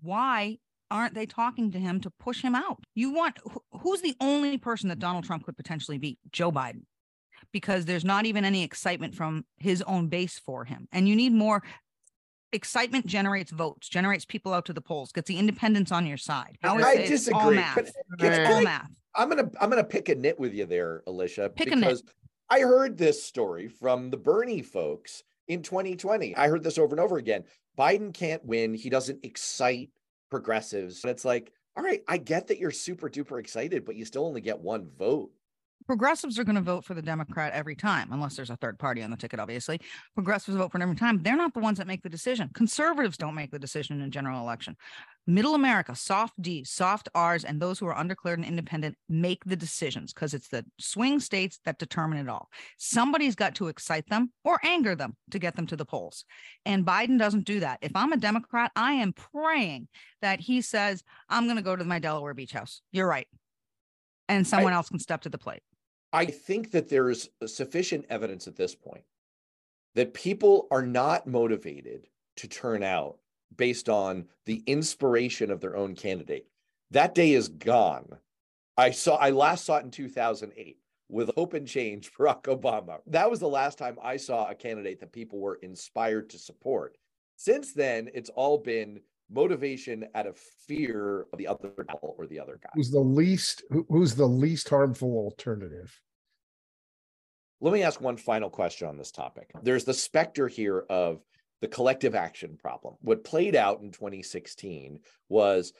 Why 0.00 0.58
aren't 0.88 1.14
they 1.14 1.26
talking 1.26 1.72
to 1.72 1.80
him 1.80 2.00
to 2.02 2.10
push 2.10 2.42
him 2.42 2.54
out? 2.54 2.84
You 2.94 3.12
want 3.12 3.38
who's 3.82 4.02
the 4.02 4.14
only 4.20 4.58
person 4.58 4.88
that 4.90 5.00
Donald 5.00 5.24
Trump 5.24 5.44
could 5.44 5.56
potentially 5.56 5.98
beat? 5.98 6.18
Joe 6.30 6.52
Biden 6.52 6.82
because 7.52 7.84
there's 7.84 8.04
not 8.04 8.26
even 8.26 8.44
any 8.44 8.62
excitement 8.62 9.14
from 9.14 9.44
his 9.58 9.82
own 9.82 10.08
base 10.08 10.38
for 10.38 10.64
him. 10.64 10.88
And 10.92 11.08
you 11.08 11.16
need 11.16 11.32
more 11.32 11.62
excitement 12.52 13.06
generates 13.06 13.50
votes, 13.50 13.88
generates 13.88 14.24
people 14.24 14.52
out 14.54 14.64
to 14.66 14.72
the 14.72 14.80
polls, 14.80 15.12
gets 15.12 15.28
the 15.28 15.38
independents 15.38 15.92
on 15.92 16.06
your 16.06 16.16
side. 16.16 16.56
I, 16.62 16.76
I 16.76 16.96
disagree. 16.96 17.40
all 17.40 17.50
math. 17.50 17.92
But, 18.18 18.18
can, 18.18 18.52
all 18.52 18.62
math. 18.62 18.90
I'm 19.14 19.28
gonna 19.28 19.50
I'm 19.60 19.70
gonna 19.70 19.84
pick 19.84 20.08
a 20.08 20.14
nit 20.14 20.38
with 20.38 20.54
you 20.54 20.66
there, 20.66 21.02
Alicia, 21.06 21.50
pick 21.54 21.70
because 21.70 22.02
I 22.50 22.60
heard 22.60 22.96
this 22.96 23.22
story 23.22 23.68
from 23.68 24.10
the 24.10 24.16
Bernie 24.16 24.62
folks 24.62 25.22
in 25.48 25.62
2020. 25.62 26.36
I 26.36 26.48
heard 26.48 26.62
this 26.62 26.78
over 26.78 26.94
and 26.94 27.00
over 27.00 27.16
again. 27.16 27.44
Biden 27.78 28.12
can't 28.12 28.44
win. 28.44 28.74
He 28.74 28.90
doesn't 28.90 29.24
excite 29.24 29.90
progressives. 30.30 31.02
And 31.04 31.10
it's 31.10 31.24
like, 31.24 31.52
all 31.76 31.82
right, 31.82 32.02
I 32.06 32.18
get 32.18 32.48
that 32.48 32.58
you're 32.58 32.70
super 32.70 33.08
duper 33.08 33.40
excited, 33.40 33.84
but 33.84 33.96
you 33.96 34.04
still 34.04 34.26
only 34.26 34.40
get 34.40 34.60
one 34.60 34.88
vote 34.96 35.30
progressives 35.86 36.38
are 36.38 36.44
going 36.44 36.56
to 36.56 36.62
vote 36.62 36.84
for 36.84 36.94
the 36.94 37.02
Democrat 37.02 37.52
every 37.52 37.76
time, 37.76 38.08
unless 38.12 38.36
there's 38.36 38.50
a 38.50 38.56
third 38.56 38.78
party 38.78 39.02
on 39.02 39.10
the 39.10 39.16
ticket, 39.16 39.40
obviously. 39.40 39.80
Progressives 40.14 40.56
vote 40.56 40.72
for 40.72 40.82
every 40.82 40.96
time. 40.96 41.22
They're 41.22 41.36
not 41.36 41.54
the 41.54 41.60
ones 41.60 41.78
that 41.78 41.86
make 41.86 42.02
the 42.02 42.08
decision. 42.08 42.50
Conservatives 42.54 43.16
don't 43.16 43.34
make 43.34 43.50
the 43.50 43.58
decision 43.58 44.00
in 44.00 44.06
a 44.06 44.10
general 44.10 44.40
election. 44.40 44.76
Middle 45.26 45.54
America, 45.54 45.94
soft 45.94 46.40
D, 46.40 46.64
soft 46.64 47.08
R's, 47.14 47.44
and 47.44 47.60
those 47.60 47.78
who 47.78 47.86
are 47.86 47.98
undeclared 47.98 48.38
and 48.38 48.46
independent 48.46 48.96
make 49.08 49.42
the 49.44 49.56
decisions 49.56 50.12
because 50.12 50.34
it's 50.34 50.48
the 50.48 50.64
swing 50.78 51.18
states 51.18 51.60
that 51.64 51.78
determine 51.78 52.18
it 52.18 52.28
all. 52.28 52.50
Somebody's 52.76 53.34
got 53.34 53.54
to 53.56 53.68
excite 53.68 54.08
them 54.08 54.32
or 54.44 54.60
anger 54.62 54.94
them 54.94 55.16
to 55.30 55.38
get 55.38 55.56
them 55.56 55.66
to 55.68 55.76
the 55.76 55.86
polls. 55.86 56.24
And 56.66 56.84
Biden 56.84 57.18
doesn't 57.18 57.46
do 57.46 57.60
that. 57.60 57.78
If 57.80 57.92
I'm 57.94 58.12
a 58.12 58.18
Democrat, 58.18 58.70
I 58.76 58.92
am 58.94 59.14
praying 59.14 59.88
that 60.20 60.40
he 60.40 60.60
says, 60.60 61.02
I'm 61.28 61.44
going 61.44 61.56
to 61.56 61.62
go 61.62 61.74
to 61.74 61.84
my 61.84 61.98
Delaware 61.98 62.34
beach 62.34 62.52
house. 62.52 62.82
You're 62.92 63.08
right. 63.08 63.28
And 64.28 64.46
someone 64.46 64.72
I, 64.72 64.76
else 64.76 64.88
can 64.88 64.98
step 64.98 65.22
to 65.22 65.28
the 65.28 65.38
plate. 65.38 65.62
I 66.14 66.26
think 66.26 66.70
that 66.70 66.88
there's 66.88 67.28
sufficient 67.44 68.06
evidence 68.08 68.46
at 68.46 68.54
this 68.54 68.76
point 68.76 69.02
that 69.96 70.14
people 70.14 70.68
are 70.70 70.86
not 70.86 71.26
motivated 71.26 72.06
to 72.36 72.46
turn 72.46 72.84
out 72.84 73.18
based 73.56 73.88
on 73.88 74.26
the 74.46 74.62
inspiration 74.66 75.50
of 75.50 75.60
their 75.60 75.76
own 75.76 75.96
candidate. 75.96 76.46
That 76.92 77.16
day 77.16 77.32
is 77.32 77.48
gone. 77.48 78.18
I 78.76 78.92
saw 78.92 79.16
I 79.16 79.30
last 79.30 79.64
saw 79.64 79.78
it 79.78 79.84
in 79.84 79.90
2008 79.90 80.78
with 81.08 81.32
Hope 81.34 81.52
and 81.52 81.66
Change, 81.66 82.12
Barack 82.18 82.42
Obama. 82.44 83.00
That 83.08 83.28
was 83.28 83.40
the 83.40 83.48
last 83.48 83.76
time 83.76 83.98
I 84.00 84.16
saw 84.16 84.48
a 84.48 84.54
candidate 84.54 85.00
that 85.00 85.12
people 85.12 85.40
were 85.40 85.58
inspired 85.62 86.30
to 86.30 86.38
support. 86.38 86.96
Since 87.36 87.72
then, 87.72 88.08
it's 88.14 88.30
all 88.30 88.58
been 88.58 89.00
motivation 89.30 90.06
out 90.14 90.26
of 90.26 90.38
fear 90.66 91.26
of 91.32 91.38
the 91.38 91.46
other 91.46 91.72
or 92.02 92.26
the 92.26 92.40
other 92.40 92.58
guy. 92.62 92.70
Who's 92.74 92.90
the 92.90 93.00
least 93.00 93.62
who's 93.88 94.14
the 94.14 94.26
least 94.26 94.68
harmful 94.68 95.10
alternative? 95.16 95.98
Let 97.60 97.72
me 97.72 97.82
ask 97.82 98.00
one 98.00 98.16
final 98.16 98.50
question 98.50 98.88
on 98.88 98.98
this 98.98 99.10
topic. 99.10 99.50
There's 99.62 99.84
the 99.84 99.94
specter 99.94 100.48
here 100.48 100.84
of 100.90 101.22
the 101.62 101.68
collective 101.68 102.14
action 102.14 102.58
problem. 102.60 102.96
What 103.00 103.24
played 103.24 103.56
out 103.56 103.80
in 103.80 103.90
2016 103.90 105.00
was 105.28 105.72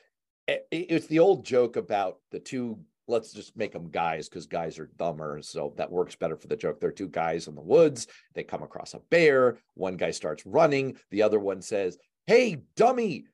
eh, 0.49 0.59
it's 0.71 1.07
the 1.09 1.19
old 1.19 1.45
joke 1.45 1.77
about 1.77 2.17
the 2.31 2.41
two 2.41 2.79
let's 3.07 3.33
just 3.33 3.57
make 3.57 3.73
them 3.73 3.91
guys 3.91 4.29
because 4.29 4.47
guys 4.47 4.79
are 4.79 4.91
dumber. 4.97 5.41
So 5.43 5.75
that 5.77 5.91
works 5.91 6.17
better 6.17 6.37
for 6.37 6.47
the 6.47 6.57
joke. 6.57 6.81
They're 6.81 6.91
two 6.91 7.09
guys 7.09 7.49
in 7.49 7.55
the 7.55 7.61
woods. 7.61 8.07
They 8.35 8.43
come 8.43 8.63
across 8.63 8.95
a 8.95 9.01
bear. 9.11 9.59
One 9.75 9.97
guy 9.97 10.11
starts 10.11 10.47
running. 10.47 10.97
The 11.11 11.23
other 11.23 11.39
one 11.39 11.61
says, 11.61 11.99
Hey, 12.27 12.63
dummy, 12.77 13.27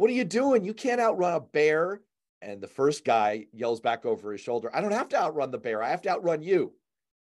what 0.00 0.08
are 0.08 0.14
you 0.14 0.24
doing? 0.24 0.64
You 0.64 0.72
can't 0.72 0.98
outrun 0.98 1.34
a 1.34 1.40
bear. 1.40 2.00
And 2.40 2.58
the 2.62 2.66
first 2.66 3.04
guy 3.04 3.44
yells 3.52 3.82
back 3.82 4.06
over 4.06 4.32
his 4.32 4.40
shoulder, 4.40 4.70
I 4.72 4.80
don't 4.80 4.92
have 4.92 5.10
to 5.10 5.20
outrun 5.20 5.50
the 5.50 5.58
bear. 5.58 5.82
I 5.82 5.90
have 5.90 6.00
to 6.02 6.08
outrun 6.08 6.42
you. 6.42 6.72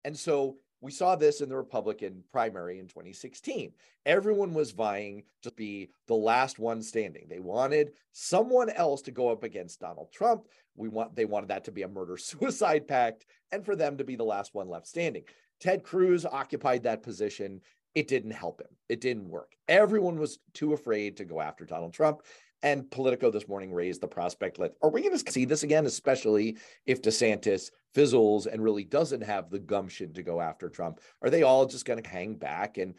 And 0.06 0.16
so 0.16 0.58
we 0.80 0.92
saw 0.92 1.16
this 1.16 1.42
in 1.42 1.50
the 1.50 1.56
Republican 1.58 2.24
primary 2.32 2.78
in 2.78 2.86
2016. 2.88 3.72
Everyone 4.06 4.54
was 4.54 4.74
vying 4.74 5.24
to 5.42 5.52
be 5.54 5.90
the 6.06 6.14
last 6.14 6.60
one 6.60 6.84
standing. 6.84 7.26
They 7.28 7.40
wanted 7.40 7.94
someone 8.12 8.70
else 8.70 9.02
to 9.04 9.12
go 9.12 9.30
up 9.30 9.44
against 9.44 9.80
Donald 9.80 10.12
Trump. 10.12 10.46
We 10.76 10.88
want 10.88 11.16
they 11.16 11.26
wanted 11.26 11.50
that 11.50 11.64
to 11.64 11.72
be 11.72 11.82
a 11.82 11.88
murder 11.88 12.16
suicide 12.18 12.88
pact 12.88 13.26
and 13.52 13.66
for 13.66 13.76
them 13.76 13.98
to 13.98 14.04
be 14.04 14.16
the 14.16 14.24
last 14.24 14.54
one 14.54 14.70
left 14.70 14.86
standing. 14.86 15.24
Ted 15.60 15.84
Cruz 15.84 16.28
occupied 16.28 16.84
that 16.84 17.02
position. 17.02 17.60
It 17.96 18.08
didn't 18.08 18.30
help 18.30 18.62
him. 18.62 18.68
It 18.88 19.02
didn't 19.02 19.30
work. 19.30 19.56
Everyone 19.68 20.20
was 20.20 20.38
too 20.54 20.74
afraid 20.74 21.18
to 21.18 21.26
go 21.26 21.42
after 21.42 21.66
Donald 21.66 21.94
Trump. 21.96 22.22
And 22.64 22.90
Politico 22.90 23.30
this 23.30 23.48
morning 23.48 23.72
raised 23.72 24.02
the 24.02 24.08
prospect 24.08 24.58
that 24.58 24.74
are 24.82 24.90
we 24.90 25.04
going 25.04 25.18
to 25.18 25.32
see 25.32 25.46
this 25.46 25.64
again, 25.64 25.86
especially 25.86 26.58
if 26.86 27.02
DeSantis 27.02 27.70
fizzles 27.94 28.48
and 28.48 28.64
really 28.64 28.84
doesn't 28.84 29.22
have 29.22 29.50
the 29.50 29.60
gumption 29.60 30.14
to 30.14 30.24
go 30.24 30.42
after 30.42 30.68
Trump? 30.68 31.00
Are 31.22 31.30
they 31.30 31.44
all 31.44 31.66
just 31.66 31.86
going 31.86 32.02
to 32.02 32.10
hang 32.10 32.36
back 32.36 32.78
and 32.78 32.96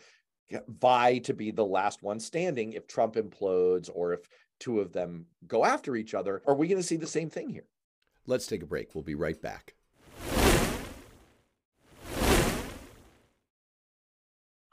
vie 0.68 1.18
to 1.18 1.34
be 1.34 1.50
the 1.50 1.64
last 1.64 2.02
one 2.02 2.20
standing 2.20 2.72
if 2.72 2.86
Trump 2.86 3.14
implodes 3.14 3.90
or 3.92 4.12
if 4.12 4.28
two 4.60 4.80
of 4.80 4.92
them 4.92 5.26
go 5.46 5.64
after 5.64 5.96
each 5.96 6.14
other? 6.14 6.42
Are 6.46 6.54
we 6.54 6.68
going 6.68 6.80
to 6.80 6.86
see 6.86 6.96
the 6.96 7.06
same 7.06 7.30
thing 7.30 7.50
here? 7.50 7.66
Let's 8.26 8.46
take 8.46 8.62
a 8.62 8.66
break. 8.66 8.94
We'll 8.94 9.04
be 9.04 9.14
right 9.14 9.40
back. 9.40 9.74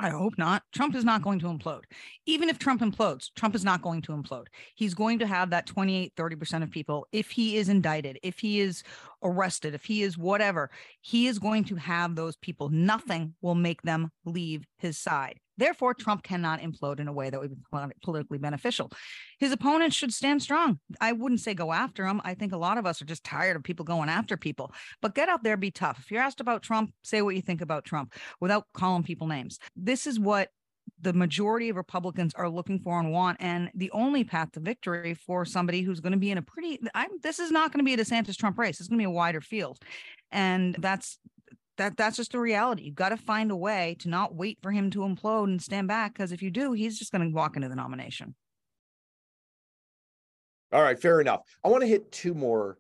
I 0.05 0.09
hope 0.09 0.37
not. 0.37 0.61
Trump 0.71 0.93
is 0.93 1.03
not 1.03 1.23
going 1.23 1.39
to 1.39 1.47
implode. 1.47 1.81
Even 2.27 2.47
if 2.47 2.59
Trump 2.59 2.81
implodes, 2.81 3.31
Trump 3.35 3.55
is 3.55 3.63
not 3.65 3.81
going 3.81 4.03
to 4.03 4.11
implode. 4.11 4.45
He's 4.75 4.93
going 4.93 5.17
to 5.17 5.25
have 5.25 5.49
that 5.49 5.65
28, 5.65 6.13
30% 6.15 6.61
of 6.61 6.69
people. 6.69 7.07
If 7.11 7.31
he 7.31 7.57
is 7.57 7.69
indicted, 7.69 8.19
if 8.21 8.37
he 8.37 8.59
is 8.59 8.83
arrested, 9.23 9.73
if 9.73 9.85
he 9.85 10.03
is 10.03 10.15
whatever, 10.15 10.69
he 11.01 11.25
is 11.25 11.39
going 11.39 11.63
to 11.63 11.75
have 11.77 12.15
those 12.15 12.35
people. 12.35 12.69
Nothing 12.69 13.33
will 13.41 13.55
make 13.55 13.81
them 13.81 14.11
leave 14.25 14.67
his 14.77 14.99
side. 14.99 15.39
Therefore, 15.57 15.93
Trump 15.93 16.23
cannot 16.23 16.61
implode 16.61 16.99
in 16.99 17.07
a 17.07 17.13
way 17.13 17.29
that 17.29 17.39
would 17.39 17.51
be 17.51 17.93
politically 18.03 18.37
beneficial. 18.37 18.91
His 19.39 19.51
opponents 19.51 19.95
should 19.95 20.13
stand 20.13 20.41
strong. 20.41 20.79
I 20.99 21.11
wouldn't 21.11 21.41
say 21.41 21.53
go 21.53 21.71
after 21.71 22.05
him. 22.05 22.21
I 22.23 22.33
think 22.33 22.53
a 22.53 22.57
lot 22.57 22.77
of 22.77 22.85
us 22.85 23.01
are 23.01 23.05
just 23.05 23.23
tired 23.23 23.55
of 23.55 23.63
people 23.63 23.85
going 23.85 24.09
after 24.09 24.37
people, 24.37 24.73
but 25.01 25.15
get 25.15 25.29
out 25.29 25.43
there, 25.43 25.57
be 25.57 25.71
tough. 25.71 25.99
If 25.99 26.11
you're 26.11 26.21
asked 26.21 26.41
about 26.41 26.63
Trump, 26.63 26.91
say 27.03 27.21
what 27.21 27.35
you 27.35 27.41
think 27.41 27.61
about 27.61 27.85
Trump 27.85 28.13
without 28.39 28.65
calling 28.73 29.03
people 29.03 29.27
names. 29.27 29.59
This 29.75 30.07
is 30.07 30.19
what 30.19 30.49
the 31.01 31.13
majority 31.13 31.69
of 31.69 31.75
Republicans 31.75 32.33
are 32.35 32.49
looking 32.49 32.79
for 32.79 32.99
and 32.99 33.11
want, 33.11 33.37
and 33.39 33.71
the 33.73 33.91
only 33.91 34.23
path 34.23 34.51
to 34.51 34.59
victory 34.59 35.13
for 35.13 35.45
somebody 35.45 35.81
who's 35.81 35.99
going 35.99 36.13
to 36.13 36.19
be 36.19 36.31
in 36.31 36.37
a 36.37 36.41
pretty. 36.41 36.79
I'm, 36.93 37.09
this 37.23 37.39
is 37.39 37.51
not 37.51 37.71
going 37.71 37.79
to 37.79 37.85
be 37.85 37.93
a 37.93 37.97
DeSantis 37.97 38.37
Trump 38.37 38.57
race. 38.57 38.79
It's 38.79 38.87
going 38.87 38.99
to 38.99 39.01
be 39.01 39.07
a 39.07 39.11
wider 39.11 39.41
field, 39.41 39.79
and 40.31 40.75
that's 40.79 41.17
that 41.77 41.97
that's 41.97 42.17
just 42.17 42.31
the 42.31 42.39
reality. 42.39 42.83
You've 42.83 42.95
got 42.95 43.09
to 43.09 43.17
find 43.17 43.51
a 43.51 43.55
way 43.55 43.95
to 43.99 44.09
not 44.09 44.35
wait 44.35 44.59
for 44.61 44.71
him 44.71 44.89
to 44.91 44.99
implode 44.99 45.45
and 45.45 45.61
stand 45.61 45.87
back 45.87 46.13
because 46.13 46.31
if 46.31 46.41
you 46.41 46.51
do, 46.51 46.73
he's 46.73 46.97
just 46.97 47.11
going 47.11 47.27
to 47.27 47.35
walk 47.35 47.55
into 47.55 47.69
the 47.69 47.75
nomination. 47.75 48.35
All 50.71 50.81
right, 50.81 50.99
fair 50.99 51.21
enough. 51.21 51.41
I 51.63 51.69
want 51.69 51.81
to 51.81 51.87
hit 51.87 52.11
two 52.11 52.33
more 52.33 52.77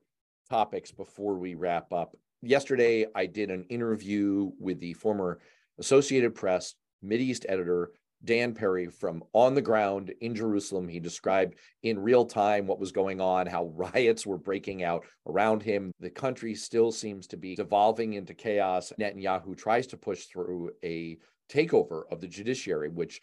topics 0.49 0.91
before 0.91 1.35
we 1.35 1.55
wrap 1.55 1.93
up. 1.93 2.15
Yesterday, 2.41 3.05
I 3.15 3.25
did 3.25 3.49
an 3.49 3.65
interview 3.69 4.51
with 4.59 4.79
the 4.79 4.93
former 4.93 5.39
Associated 5.79 6.35
Press 6.35 6.75
East 7.09 7.45
editor 7.47 7.91
Dan 8.25 8.53
Perry 8.53 8.87
from 8.87 9.23
on 9.33 9.53
the 9.53 9.61
ground 9.61 10.13
in 10.21 10.35
Jerusalem. 10.35 10.87
He 10.87 10.99
described 10.99 11.55
in 11.83 11.99
real 11.99 12.25
time 12.25 12.67
what 12.67 12.79
was 12.79 12.91
going 12.91 13.21
on, 13.21 13.47
how 13.47 13.65
riots 13.75 14.25
were 14.25 14.37
breaking 14.37 14.83
out 14.83 15.05
around 15.27 15.63
him. 15.63 15.91
The 15.99 16.09
country 16.09 16.55
still 16.55 16.91
seems 16.91 17.27
to 17.27 17.37
be 17.37 17.55
devolving 17.55 18.13
into 18.13 18.33
chaos. 18.33 18.91
Netanyahu 18.99 19.55
tries 19.57 19.87
to 19.87 19.97
push 19.97 20.25
through 20.25 20.71
a 20.83 21.17
takeover 21.49 22.03
of 22.11 22.21
the 22.21 22.27
judiciary, 22.27 22.89
which 22.89 23.21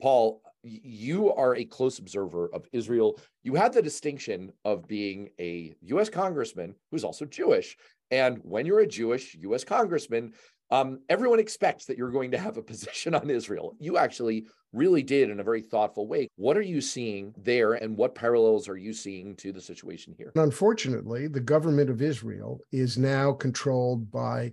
Paul, 0.00 0.42
you 0.62 1.32
are 1.32 1.56
a 1.56 1.64
close 1.64 1.98
observer 1.98 2.48
of 2.54 2.66
Israel. 2.72 3.18
You 3.42 3.56
had 3.56 3.72
the 3.72 3.82
distinction 3.82 4.52
of 4.64 4.86
being 4.86 5.30
a 5.40 5.74
US 5.82 6.08
congressman 6.08 6.74
who's 6.90 7.04
also 7.04 7.24
Jewish. 7.24 7.76
And 8.10 8.38
when 8.42 8.64
you're 8.64 8.80
a 8.80 8.86
Jewish 8.86 9.34
US 9.40 9.64
congressman, 9.64 10.34
um, 10.70 11.00
everyone 11.08 11.38
expects 11.38 11.86
that 11.86 11.96
you're 11.96 12.10
going 12.10 12.32
to 12.32 12.38
have 12.38 12.56
a 12.56 12.62
position 12.62 13.14
on 13.14 13.30
Israel. 13.30 13.74
You 13.78 13.98
actually 13.98 14.46
really 14.72 15.02
did 15.02 15.30
in 15.30 15.40
a 15.40 15.44
very 15.44 15.62
thoughtful 15.62 16.06
way. 16.06 16.28
What 16.36 16.56
are 16.56 16.62
you 16.62 16.80
seeing 16.80 17.34
there, 17.38 17.74
and 17.74 17.96
what 17.96 18.14
parallels 18.14 18.68
are 18.68 18.76
you 18.76 18.92
seeing 18.92 19.34
to 19.36 19.52
the 19.52 19.60
situation 19.60 20.14
here? 20.16 20.32
Unfortunately, 20.34 21.26
the 21.26 21.40
government 21.40 21.90
of 21.90 22.02
Israel 22.02 22.60
is 22.70 22.98
now 22.98 23.32
controlled 23.32 24.10
by 24.10 24.52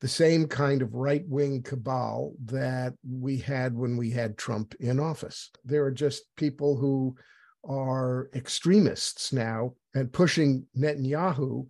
the 0.00 0.08
same 0.08 0.46
kind 0.46 0.82
of 0.82 0.94
right 0.94 1.24
wing 1.26 1.62
cabal 1.62 2.34
that 2.44 2.94
we 3.08 3.38
had 3.38 3.74
when 3.74 3.96
we 3.96 4.10
had 4.10 4.36
Trump 4.36 4.74
in 4.78 5.00
office. 5.00 5.50
There 5.64 5.84
are 5.84 5.90
just 5.90 6.24
people 6.36 6.76
who 6.76 7.16
are 7.64 8.28
extremists 8.34 9.32
now 9.32 9.72
and 9.94 10.12
pushing 10.12 10.66
Netanyahu 10.78 11.66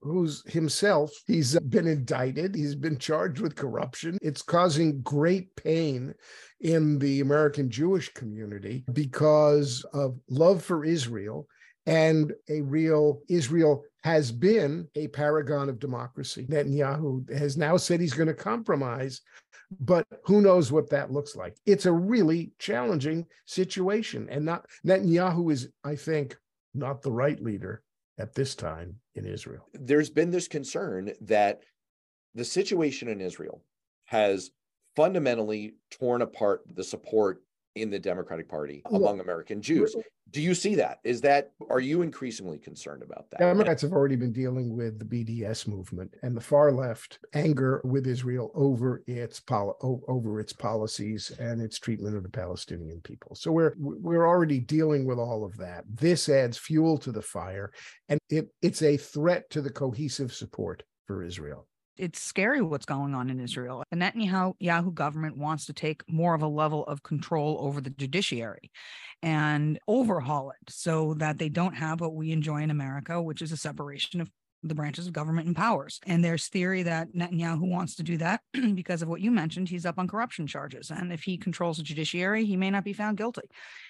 who's 0.00 0.42
himself, 0.50 1.10
he's 1.26 1.58
been 1.60 1.86
indicted, 1.86 2.54
he's 2.54 2.74
been 2.74 2.98
charged 2.98 3.40
with 3.40 3.56
corruption. 3.56 4.18
It's 4.22 4.42
causing 4.42 5.00
great 5.02 5.54
pain 5.56 6.14
in 6.60 6.98
the 6.98 7.20
American 7.20 7.70
Jewish 7.70 8.12
community 8.14 8.84
because 8.92 9.84
of 9.92 10.18
love 10.28 10.62
for 10.62 10.84
Israel 10.84 11.46
and 11.86 12.34
a 12.50 12.60
real 12.60 13.22
Israel 13.28 13.82
has 14.02 14.30
been 14.30 14.86
a 14.94 15.08
paragon 15.08 15.68
of 15.68 15.78
democracy. 15.78 16.46
Netanyahu 16.46 17.30
has 17.36 17.56
now 17.56 17.76
said 17.76 18.00
he's 18.00 18.14
going 18.14 18.28
to 18.28 18.34
compromise, 18.34 19.22
but 19.80 20.06
who 20.24 20.40
knows 20.42 20.70
what 20.70 20.90
that 20.90 21.10
looks 21.10 21.34
like? 21.34 21.56
It's 21.64 21.86
a 21.86 21.92
really 21.92 22.52
challenging 22.58 23.26
situation. 23.46 24.28
And 24.30 24.44
not 24.44 24.66
Netanyahu 24.86 25.50
is, 25.50 25.68
I 25.82 25.96
think, 25.96 26.36
not 26.74 27.02
the 27.02 27.12
right 27.12 27.42
leader 27.42 27.82
at 28.18 28.34
this 28.34 28.54
time 28.54 28.96
in 29.18 29.26
Israel. 29.26 29.68
There's 29.74 30.10
been 30.10 30.30
this 30.30 30.48
concern 30.48 31.12
that 31.20 31.60
the 32.34 32.44
situation 32.44 33.08
in 33.08 33.20
Israel 33.20 33.62
has 34.06 34.50
fundamentally 34.96 35.74
torn 35.90 36.22
apart 36.22 36.62
the 36.72 36.84
support 36.84 37.42
in 37.74 37.90
the 37.90 37.98
Democratic 37.98 38.48
Party 38.48 38.82
among 38.86 39.20
American 39.20 39.62
Jews. 39.62 39.94
Do 40.30 40.42
you 40.42 40.54
see 40.54 40.74
that? 40.74 40.98
Is 41.04 41.22
that 41.22 41.52
are 41.70 41.80
you 41.80 42.02
increasingly 42.02 42.58
concerned 42.58 43.02
about 43.02 43.30
that? 43.30 43.40
Democrats 43.40 43.82
have 43.82 43.92
already 43.92 44.16
been 44.16 44.32
dealing 44.32 44.76
with 44.76 44.98
the 44.98 45.04
BDS 45.04 45.66
movement 45.66 46.14
and 46.22 46.36
the 46.36 46.40
far 46.40 46.70
left 46.70 47.18
anger 47.32 47.80
with 47.84 48.06
Israel 48.06 48.50
over 48.54 49.02
its 49.06 49.40
poli- 49.40 49.74
over 49.80 50.38
its 50.38 50.52
policies 50.52 51.32
and 51.38 51.62
its 51.62 51.78
treatment 51.78 52.14
of 52.14 52.24
the 52.24 52.28
Palestinian 52.28 53.00
people. 53.00 53.34
So 53.36 53.52
we're 53.52 53.74
we're 53.78 54.26
already 54.26 54.60
dealing 54.60 55.06
with 55.06 55.18
all 55.18 55.44
of 55.44 55.56
that. 55.58 55.84
This 55.88 56.28
adds 56.28 56.58
fuel 56.58 56.98
to 56.98 57.12
the 57.12 57.22
fire, 57.22 57.72
and 58.08 58.18
it 58.28 58.48
it's 58.60 58.82
a 58.82 58.96
threat 58.98 59.48
to 59.50 59.62
the 59.62 59.70
cohesive 59.70 60.34
support 60.34 60.82
for 61.06 61.22
Israel 61.22 61.67
it's 61.98 62.20
scary 62.20 62.62
what's 62.62 62.86
going 62.86 63.14
on 63.14 63.30
in 63.30 63.40
Israel. 63.40 63.82
The 63.90 63.96
Netanyahu 63.96 64.94
government 64.94 65.36
wants 65.36 65.66
to 65.66 65.72
take 65.72 66.02
more 66.08 66.34
of 66.34 66.42
a 66.42 66.48
level 66.48 66.84
of 66.86 67.02
control 67.02 67.58
over 67.60 67.80
the 67.80 67.90
judiciary 67.90 68.70
and 69.22 69.78
overhaul 69.88 70.50
it 70.50 70.72
so 70.72 71.14
that 71.14 71.38
they 71.38 71.48
don't 71.48 71.74
have 71.74 72.00
what 72.00 72.14
we 72.14 72.32
enjoy 72.32 72.62
in 72.62 72.70
America, 72.70 73.20
which 73.20 73.42
is 73.42 73.52
a 73.52 73.56
separation 73.56 74.20
of 74.20 74.30
the 74.62 74.74
branches 74.74 75.06
of 75.06 75.12
government 75.12 75.46
and 75.46 75.56
powers. 75.56 76.00
And 76.06 76.24
there's 76.24 76.48
theory 76.48 76.82
that 76.82 77.14
Netanyahu 77.14 77.60
wants 77.60 77.94
to 77.96 78.02
do 78.02 78.16
that 78.18 78.40
because 78.74 79.02
of 79.02 79.08
what 79.08 79.20
you 79.20 79.30
mentioned. 79.30 79.68
He's 79.68 79.86
up 79.86 79.98
on 79.98 80.08
corruption 80.08 80.46
charges. 80.46 80.90
And 80.90 81.12
if 81.12 81.22
he 81.22 81.36
controls 81.36 81.76
the 81.76 81.84
judiciary, 81.84 82.44
he 82.44 82.56
may 82.56 82.70
not 82.70 82.84
be 82.84 82.92
found 82.92 83.18
guilty. 83.18 83.42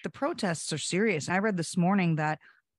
The 0.04 0.10
protests 0.10 0.72
are 0.72 0.78
serious. 0.78 1.28
I 1.28 1.38
read 1.38 1.56
this 1.56 1.76
morning 1.76 2.16
that 2.16 2.38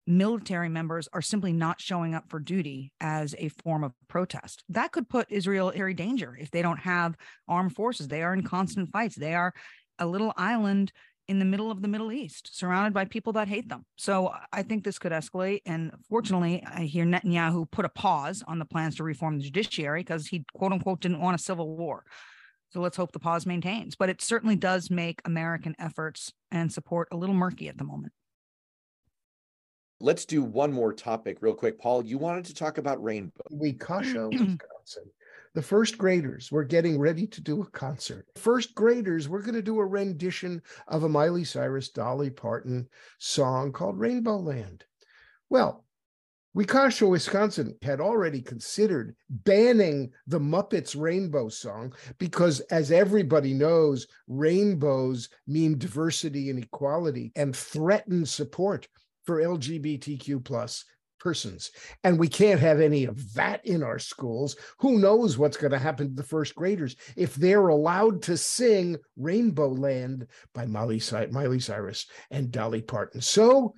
military 0.09 0.69
members 0.69 1.07
are 1.13 1.21
simply 1.21 1.53
not 1.53 1.79
showing 1.79 2.15
up 2.15 2.27
for 2.27 2.39
duty 2.39 2.91
as 2.99 3.35
a 3.37 3.49
form 3.49 3.83
of 3.83 3.93
protest. 4.07 4.63
That 4.67 4.91
could 4.91 5.07
put 5.07 5.31
Israel 5.31 5.69
in 5.69 5.77
very 5.77 5.93
danger 5.93 6.35
if 6.39 6.51
they 6.51 6.61
don't 6.61 6.79
have 6.79 7.15
armed 7.47 7.75
forces. 7.75 8.07
They 8.07 8.23
are 8.23 8.33
in 8.33 8.43
constant 8.43 8.89
fights. 8.91 9.15
They 9.15 9.35
are 9.35 9.53
a 9.99 10.05
little 10.05 10.33
island 10.35 10.91
in 11.27 11.37
the 11.37 11.45
middle 11.45 11.69
of 11.69 11.83
the 11.83 11.87
Middle 11.87 12.11
East, 12.11 12.49
surrounded 12.57 12.91
by 12.91 13.05
people 13.05 13.33
that 13.33 13.47
hate 13.47 13.69
them. 13.69 13.85
So 13.97 14.33
I 14.51 14.63
think 14.63 14.83
this 14.83 14.97
could 14.97 15.11
escalate. 15.11 15.61
And 15.67 15.91
fortunately, 16.09 16.63
I 16.65 16.85
hear 16.85 17.05
Netanyahu 17.05 17.69
put 17.69 17.85
a 17.85 17.89
pause 17.89 18.43
on 18.47 18.57
the 18.57 18.65
plans 18.65 18.95
to 18.95 19.03
reform 19.03 19.37
the 19.37 19.43
judiciary 19.43 20.01
because 20.01 20.25
he, 20.25 20.43
quote 20.55 20.71
unquote, 20.71 21.01
didn't 21.01 21.21
want 21.21 21.39
a 21.39 21.43
civil 21.43 21.77
war. 21.77 22.03
So 22.71 22.81
let's 22.81 22.97
hope 22.97 23.11
the 23.11 23.19
pause 23.19 23.45
maintains. 23.45 23.95
But 23.95 24.09
it 24.09 24.21
certainly 24.21 24.55
does 24.55 24.89
make 24.89 25.21
American 25.23 25.75
efforts 25.77 26.33
and 26.51 26.73
support 26.73 27.09
a 27.11 27.17
little 27.17 27.35
murky 27.35 27.69
at 27.69 27.77
the 27.77 27.83
moment. 27.83 28.11
Let's 30.01 30.25
do 30.25 30.43
one 30.43 30.71
more 30.71 30.93
topic 30.93 31.39
real 31.41 31.53
quick. 31.53 31.79
Paul, 31.79 32.05
you 32.05 32.17
wanted 32.17 32.45
to 32.45 32.53
talk 32.53 32.77
about 32.77 33.03
Rainbow. 33.03 33.43
Waukesha, 33.51 34.29
Wisconsin. 34.31 35.11
The 35.55 35.61
first 35.61 35.97
graders 35.97 36.51
were 36.51 36.63
getting 36.63 36.99
ready 36.99 37.27
to 37.27 37.41
do 37.41 37.61
a 37.61 37.69
concert. 37.71 38.27
First 38.37 38.75
graders 38.75 39.27
were 39.27 39.41
going 39.41 39.55
to 39.55 39.61
do 39.61 39.79
a 39.79 39.85
rendition 39.85 40.61
of 40.87 41.03
a 41.03 41.09
Miley 41.09 41.43
Cyrus, 41.43 41.89
Dolly 41.89 42.29
Parton 42.29 42.87
song 43.17 43.71
called 43.71 43.99
Rainbow 43.99 44.37
Land. 44.37 44.85
Well, 45.49 45.85
Waukesha, 46.55 47.09
Wisconsin 47.09 47.75
had 47.81 47.99
already 47.99 48.41
considered 48.41 49.15
banning 49.29 50.11
the 50.27 50.39
Muppets 50.39 50.99
Rainbow 50.99 51.49
song 51.49 51.93
because, 52.17 52.59
as 52.71 52.91
everybody 52.91 53.53
knows, 53.53 54.07
rainbows 54.27 55.29
mean 55.45 55.77
diversity 55.77 56.49
and 56.49 56.63
equality 56.63 57.31
and 57.35 57.55
threaten 57.55 58.25
support 58.25 58.87
for 59.29 59.43
LGBTQ 59.43 60.43
plus 60.43 60.85
persons. 61.19 61.69
And 62.03 62.17
we 62.17 62.27
can't 62.27 62.59
have 62.59 62.81
any 62.81 63.05
of 63.05 63.35
that 63.35 63.63
in 63.63 63.83
our 63.83 63.99
schools. 63.99 64.55
Who 64.79 64.97
knows 64.97 65.37
what's 65.37 65.55
going 65.55 65.69
to 65.69 65.77
happen 65.77 66.09
to 66.09 66.15
the 66.15 66.23
first 66.23 66.55
graders 66.55 66.95
if 67.15 67.35
they're 67.35 67.67
allowed 67.67 68.23
to 68.23 68.35
sing 68.37 68.97
Rainbow 69.17 69.67
Land 69.67 70.25
by 70.55 70.65
Miley, 70.65 70.99
Miley 71.29 71.59
Cyrus 71.59 72.07
and 72.31 72.51
Dolly 72.51 72.81
Parton. 72.81 73.21
So 73.21 73.75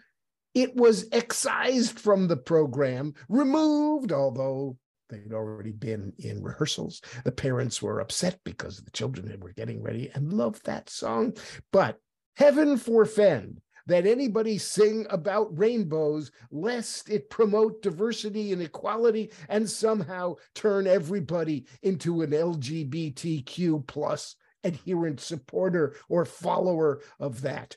it 0.54 0.74
was 0.74 1.10
excised 1.12 2.00
from 2.00 2.30
the 2.30 2.38
program, 2.38 3.14
removed, 3.28 4.14
although 4.14 4.78
they'd 5.10 5.34
already 5.34 5.74
been 5.74 6.14
in 6.18 6.42
rehearsals. 6.42 7.02
The 7.26 7.34
parents 7.34 7.82
were 7.82 8.00
upset 8.00 8.40
because 8.46 8.78
the 8.78 8.92
children 8.92 9.38
were 9.42 9.52
getting 9.52 9.84
ready 9.84 10.12
and 10.14 10.32
loved 10.32 10.66
that 10.66 10.90
song. 10.90 11.34
But 11.74 11.98
heaven 12.38 12.78
forfend 12.78 13.60
that 13.88 14.06
anybody 14.06 14.58
sing 14.58 15.06
about 15.10 15.58
rainbows 15.58 16.32
lest 16.52 17.10
it 17.10 17.30
promote 17.30 17.82
diversity 17.82 18.54
and 18.54 18.62
equality 18.62 19.32
and 19.50 19.70
somehow 19.70 20.36
turn 20.56 20.88
everybody 20.88 21.66
into 21.84 22.22
an 22.22 22.32
lgbtq 22.32 23.88
plus 23.88 24.36
adherent 24.64 25.20
supporter 25.20 25.96
or 26.10 26.26
follower 26.26 27.02
of 27.20 27.42
that 27.42 27.76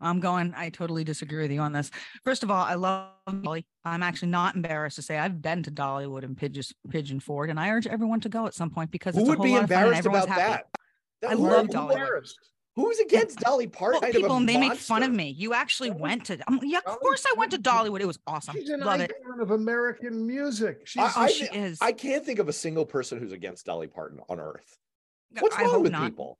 I'm 0.00 0.20
going, 0.20 0.54
I 0.56 0.70
totally 0.70 1.02
disagree 1.04 1.42
with 1.42 1.50
you 1.50 1.60
on 1.60 1.72
this. 1.72 1.90
First 2.24 2.42
of 2.42 2.50
all, 2.50 2.64
I 2.64 2.74
love 2.74 3.10
Dolly. 3.42 3.66
I'm 3.84 4.02
actually 4.02 4.28
not 4.28 4.54
embarrassed 4.54 4.96
to 4.96 5.02
say 5.02 5.18
I've 5.18 5.42
been 5.42 5.62
to 5.64 5.70
Dollywood 5.70 6.22
and 6.22 6.36
Pigeon, 6.36 6.62
Pigeon 6.88 7.20
Forge, 7.20 7.50
and 7.50 7.58
I 7.58 7.70
urge 7.70 7.86
everyone 7.86 8.20
to 8.20 8.28
go 8.28 8.46
at 8.46 8.54
some 8.54 8.70
point 8.70 8.90
because 8.90 9.16
Who 9.16 9.24
would 9.24 9.38
whole 9.38 9.44
be 9.44 9.52
lot 9.54 9.64
of 9.64 9.70
fun 9.70 9.78
and 9.78 9.86
embarrassed 9.86 10.06
about 10.06 10.28
happy. 10.28 10.40
that? 10.40 10.66
That 11.22 11.30
I 11.32 11.34
love. 11.34 11.66
Dollywood. 11.66 12.28
Who's 12.78 12.98
against 13.00 13.40
Dolly 13.40 13.66
Parton? 13.66 13.94
Well, 13.94 14.00
Kind 14.02 14.14
of 14.14 14.18
a 14.18 14.22
people 14.22 14.36
and 14.36 14.48
they 14.48 14.56
make 14.56 14.74
fun 14.78 15.02
of 15.02 15.10
me. 15.12 15.30
You 15.30 15.52
actually 15.52 15.90
Dolly- 15.90 16.00
went 16.02 16.24
to, 16.26 16.38
um, 16.48 16.60
yeah, 16.62 16.78
of 16.78 16.84
Dolly 16.84 16.98
course 16.98 17.24
I 17.26 17.34
went 17.36 17.50
to 17.50 17.58
Dollywood. 17.58 18.00
It 18.00 18.06
was 18.06 18.18
awesome. 18.26 18.54
she's 18.54 18.68
an 18.70 18.80
Love 18.80 19.00
it. 19.00 19.12
icon 19.24 19.40
of 19.40 19.50
american 19.50 20.26
music 20.26 20.86
she's 20.86 21.02
I- 21.02 21.24
I- 21.24 21.28
she 21.30 21.44
is. 21.46 21.78
I 21.80 21.90
can't 21.92 22.24
think 22.24 22.38
of 22.38 22.48
a 22.48 22.52
single 22.52 22.86
person 22.86 23.18
who's 23.18 23.32
against 23.32 23.66
Dolly 23.66 23.88
Parton 23.88 24.20
on 24.28 24.38
earth. 24.38 24.78
What's 25.40 25.56
I 25.56 25.62
wrong 25.64 25.82
with 25.82 25.92
not. 25.92 26.04
people? 26.10 26.38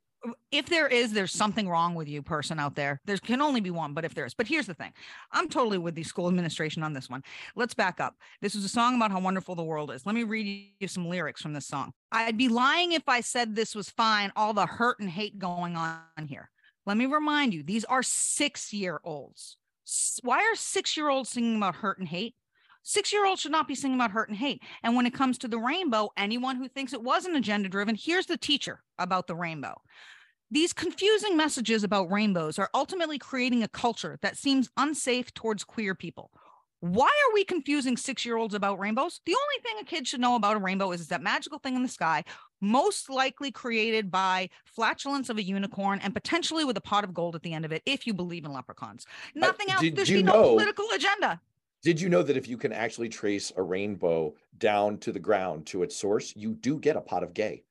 If 0.51 0.67
there 0.67 0.87
is, 0.87 1.13
there's 1.13 1.31
something 1.31 1.67
wrong 1.67 1.95
with 1.95 2.07
you, 2.07 2.21
person 2.21 2.59
out 2.59 2.75
there. 2.75 2.99
There 3.05 3.17
can 3.17 3.41
only 3.41 3.61
be 3.61 3.71
one, 3.71 3.93
but 3.93 4.05
if 4.05 4.13
there 4.13 4.25
is, 4.25 4.33
but 4.33 4.47
here's 4.47 4.65
the 4.65 4.73
thing 4.73 4.91
I'm 5.31 5.49
totally 5.49 5.77
with 5.77 5.95
the 5.95 6.03
school 6.03 6.27
administration 6.27 6.83
on 6.83 6.93
this 6.93 7.09
one. 7.09 7.23
Let's 7.55 7.73
back 7.73 7.99
up. 7.99 8.15
This 8.41 8.55
is 8.55 8.65
a 8.65 8.69
song 8.69 8.95
about 8.95 9.11
how 9.11 9.19
wonderful 9.19 9.55
the 9.55 9.63
world 9.63 9.91
is. 9.91 10.05
Let 10.05 10.15
me 10.15 10.23
read 10.23 10.71
you 10.79 10.87
some 10.87 11.07
lyrics 11.07 11.41
from 11.41 11.53
this 11.53 11.65
song. 11.65 11.93
I'd 12.11 12.37
be 12.37 12.49
lying 12.49 12.91
if 12.91 13.07
I 13.07 13.21
said 13.21 13.55
this 13.55 13.75
was 13.75 13.89
fine, 13.89 14.31
all 14.35 14.53
the 14.53 14.65
hurt 14.65 14.99
and 14.99 15.09
hate 15.09 15.39
going 15.39 15.75
on 15.75 16.27
here. 16.27 16.49
Let 16.85 16.97
me 16.97 17.05
remind 17.05 17.53
you, 17.53 17.63
these 17.63 17.85
are 17.85 18.03
six 18.03 18.73
year 18.73 18.99
olds. 19.03 19.57
Why 20.21 20.39
are 20.39 20.55
six 20.55 20.97
year 20.97 21.09
olds 21.09 21.29
singing 21.29 21.57
about 21.57 21.75
hurt 21.75 21.99
and 21.99 22.07
hate? 22.07 22.35
Six 22.89 23.13
year 23.13 23.23
olds 23.23 23.39
should 23.39 23.51
not 23.51 23.67
be 23.67 23.75
singing 23.75 23.99
about 23.99 24.09
hurt 24.09 24.29
and 24.29 24.37
hate. 24.39 24.63
And 24.81 24.95
when 24.95 25.05
it 25.05 25.13
comes 25.13 25.37
to 25.37 25.47
the 25.47 25.59
rainbow, 25.59 26.09
anyone 26.17 26.55
who 26.55 26.67
thinks 26.67 26.91
it 26.91 27.03
wasn't 27.03 27.35
agenda 27.35 27.69
driven, 27.69 27.93
here's 27.93 28.25
the 28.25 28.35
teacher 28.35 28.81
about 28.97 29.27
the 29.27 29.35
rainbow. 29.35 29.79
These 30.49 30.73
confusing 30.73 31.37
messages 31.37 31.83
about 31.83 32.11
rainbows 32.11 32.57
are 32.57 32.71
ultimately 32.73 33.19
creating 33.19 33.61
a 33.61 33.67
culture 33.67 34.17
that 34.23 34.37
seems 34.37 34.71
unsafe 34.75 35.31
towards 35.35 35.63
queer 35.63 35.93
people. 35.93 36.31
Why 36.79 37.05
are 37.05 37.33
we 37.35 37.43
confusing 37.43 37.95
six 37.95 38.25
year 38.25 38.37
olds 38.37 38.55
about 38.55 38.79
rainbows? 38.79 39.21
The 39.23 39.35
only 39.35 39.61
thing 39.61 39.75
a 39.79 39.85
kid 39.85 40.07
should 40.07 40.21
know 40.21 40.33
about 40.33 40.55
a 40.55 40.59
rainbow 40.59 40.91
is 40.91 41.09
that 41.09 41.21
magical 41.21 41.59
thing 41.59 41.75
in 41.75 41.83
the 41.83 41.89
sky, 41.89 42.23
most 42.59 43.07
likely 43.07 43.51
created 43.51 44.09
by 44.09 44.49
flatulence 44.65 45.29
of 45.29 45.37
a 45.37 45.43
unicorn 45.43 45.99
and 46.01 46.15
potentially 46.15 46.65
with 46.65 46.77
a 46.77 46.81
pot 46.81 47.03
of 47.03 47.13
gold 47.13 47.35
at 47.35 47.43
the 47.43 47.53
end 47.53 47.65
of 47.65 47.71
it, 47.71 47.83
if 47.85 48.07
you 48.07 48.15
believe 48.15 48.45
in 48.45 48.51
leprechauns. 48.51 49.05
Nothing 49.35 49.69
else. 49.69 49.81
did 49.81 49.95
There 49.95 50.05
should 50.05 50.13
be 50.15 50.23
no 50.23 50.33
know- 50.33 50.49
political 50.55 50.87
agenda. 50.95 51.39
Did 51.81 52.01
you 52.01 52.09
know 52.09 52.23
that 52.23 52.35
if 52.37 52.47
you 52.47 52.57
can 52.57 52.73
actually 52.73 53.09
trace 53.09 53.53
a 53.55 53.61
rainbow 53.63 54.35
down 54.57 54.97
to 54.99 55.11
the 55.11 55.19
ground 55.19 55.65
to 55.67 55.83
its 55.83 55.95
source, 55.95 56.35
you 56.35 56.53
do 56.53 56.77
get 56.77 56.97
a 56.97 57.01
pot 57.01 57.23
of 57.23 57.33
gay? 57.33 57.63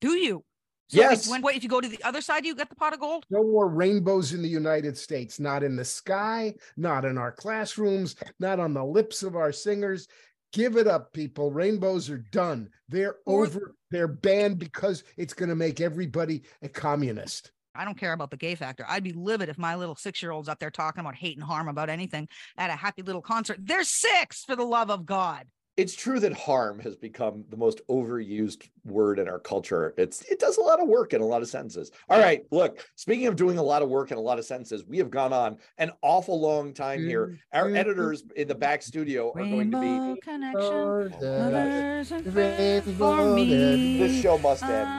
Do 0.00 0.12
you? 0.14 0.42
So 0.88 0.98
Yes. 1.00 1.26
If, 1.26 1.30
when, 1.30 1.42
wait, 1.42 1.56
if 1.56 1.62
you 1.62 1.68
go 1.68 1.80
to 1.80 1.88
the 1.88 2.02
other 2.02 2.20
side, 2.20 2.44
you 2.44 2.56
get 2.56 2.68
the 2.68 2.74
pot 2.74 2.92
of 2.92 2.98
gold. 2.98 3.24
No 3.30 3.44
more 3.44 3.68
rainbows 3.68 4.32
in 4.32 4.42
the 4.42 4.48
United 4.48 4.98
States, 4.98 5.38
not 5.38 5.62
in 5.62 5.76
the 5.76 5.84
sky, 5.84 6.54
not 6.76 7.04
in 7.04 7.16
our 7.16 7.30
classrooms, 7.30 8.16
not 8.40 8.58
on 8.58 8.74
the 8.74 8.84
lips 8.84 9.22
of 9.22 9.36
our 9.36 9.52
singers. 9.52 10.08
Give 10.52 10.76
it 10.76 10.88
up, 10.88 11.12
people. 11.12 11.52
Rainbows 11.52 12.10
are 12.10 12.18
done. 12.32 12.68
They're 12.88 13.18
Or- 13.26 13.46
over. 13.46 13.76
They're 13.92 14.08
banned 14.08 14.58
because 14.58 15.04
it's 15.16 15.34
going 15.34 15.48
to 15.50 15.54
make 15.54 15.80
everybody 15.80 16.42
a 16.62 16.68
communist. 16.68 17.52
I 17.74 17.84
don't 17.84 17.96
care 17.98 18.12
about 18.12 18.30
the 18.30 18.36
gay 18.36 18.54
factor. 18.54 18.84
I'd 18.88 19.04
be 19.04 19.12
livid 19.12 19.48
if 19.48 19.58
my 19.58 19.76
little 19.76 19.94
six 19.96 20.22
year 20.22 20.32
old's 20.32 20.48
up 20.48 20.58
there 20.58 20.70
talking 20.70 21.00
about 21.00 21.14
hate 21.14 21.36
and 21.36 21.44
harm 21.44 21.68
about 21.68 21.88
anything 21.88 22.28
at 22.56 22.70
a 22.70 22.74
happy 22.74 23.02
little 23.02 23.22
concert. 23.22 23.58
They're 23.60 23.84
six 23.84 24.44
for 24.44 24.56
the 24.56 24.64
love 24.64 24.90
of 24.90 25.06
God. 25.06 25.46
It's 25.76 25.94
true 25.94 26.20
that 26.20 26.32
harm 26.34 26.78
has 26.80 26.94
become 26.96 27.44
the 27.48 27.56
most 27.56 27.80
overused 27.88 28.68
word 28.84 29.18
in 29.18 29.28
our 29.28 29.38
culture. 29.38 29.94
It's 29.96 30.20
it 30.22 30.38
does 30.38 30.58
a 30.58 30.60
lot 30.60 30.78
of 30.82 30.88
work 30.88 31.14
in 31.14 31.22
a 31.22 31.24
lot 31.24 31.40
of 31.40 31.48
sentences. 31.48 31.90
All 32.10 32.18
right, 32.20 32.42
look, 32.50 32.84
speaking 32.96 33.28
of 33.28 33.36
doing 33.36 33.56
a 33.56 33.62
lot 33.62 33.80
of 33.80 33.88
work 33.88 34.10
in 34.10 34.18
a 34.18 34.20
lot 34.20 34.38
of 34.38 34.44
sentences, 34.44 34.84
we 34.84 34.98
have 34.98 35.10
gone 35.10 35.32
on 35.32 35.56
an 35.78 35.92
awful 36.02 36.38
long 36.38 36.74
time 36.74 37.06
here. 37.06 37.38
Our 37.54 37.74
editors 37.74 38.24
in 38.36 38.48
the 38.48 38.54
back 38.54 38.82
studio 38.82 39.30
are 39.34 39.40
going 39.44 39.70
to 39.70 39.80
be 40.14 40.20
connection. 40.20 40.60
Oh, 40.60 41.08
that- 41.08 41.46
Others 41.54 42.12
and 42.12 42.34
Rainbow 42.34 43.16
for 43.16 43.34
me. 43.34 43.98
this 44.00 44.20
show 44.20 44.36
must 44.38 44.64
end. 44.64 44.98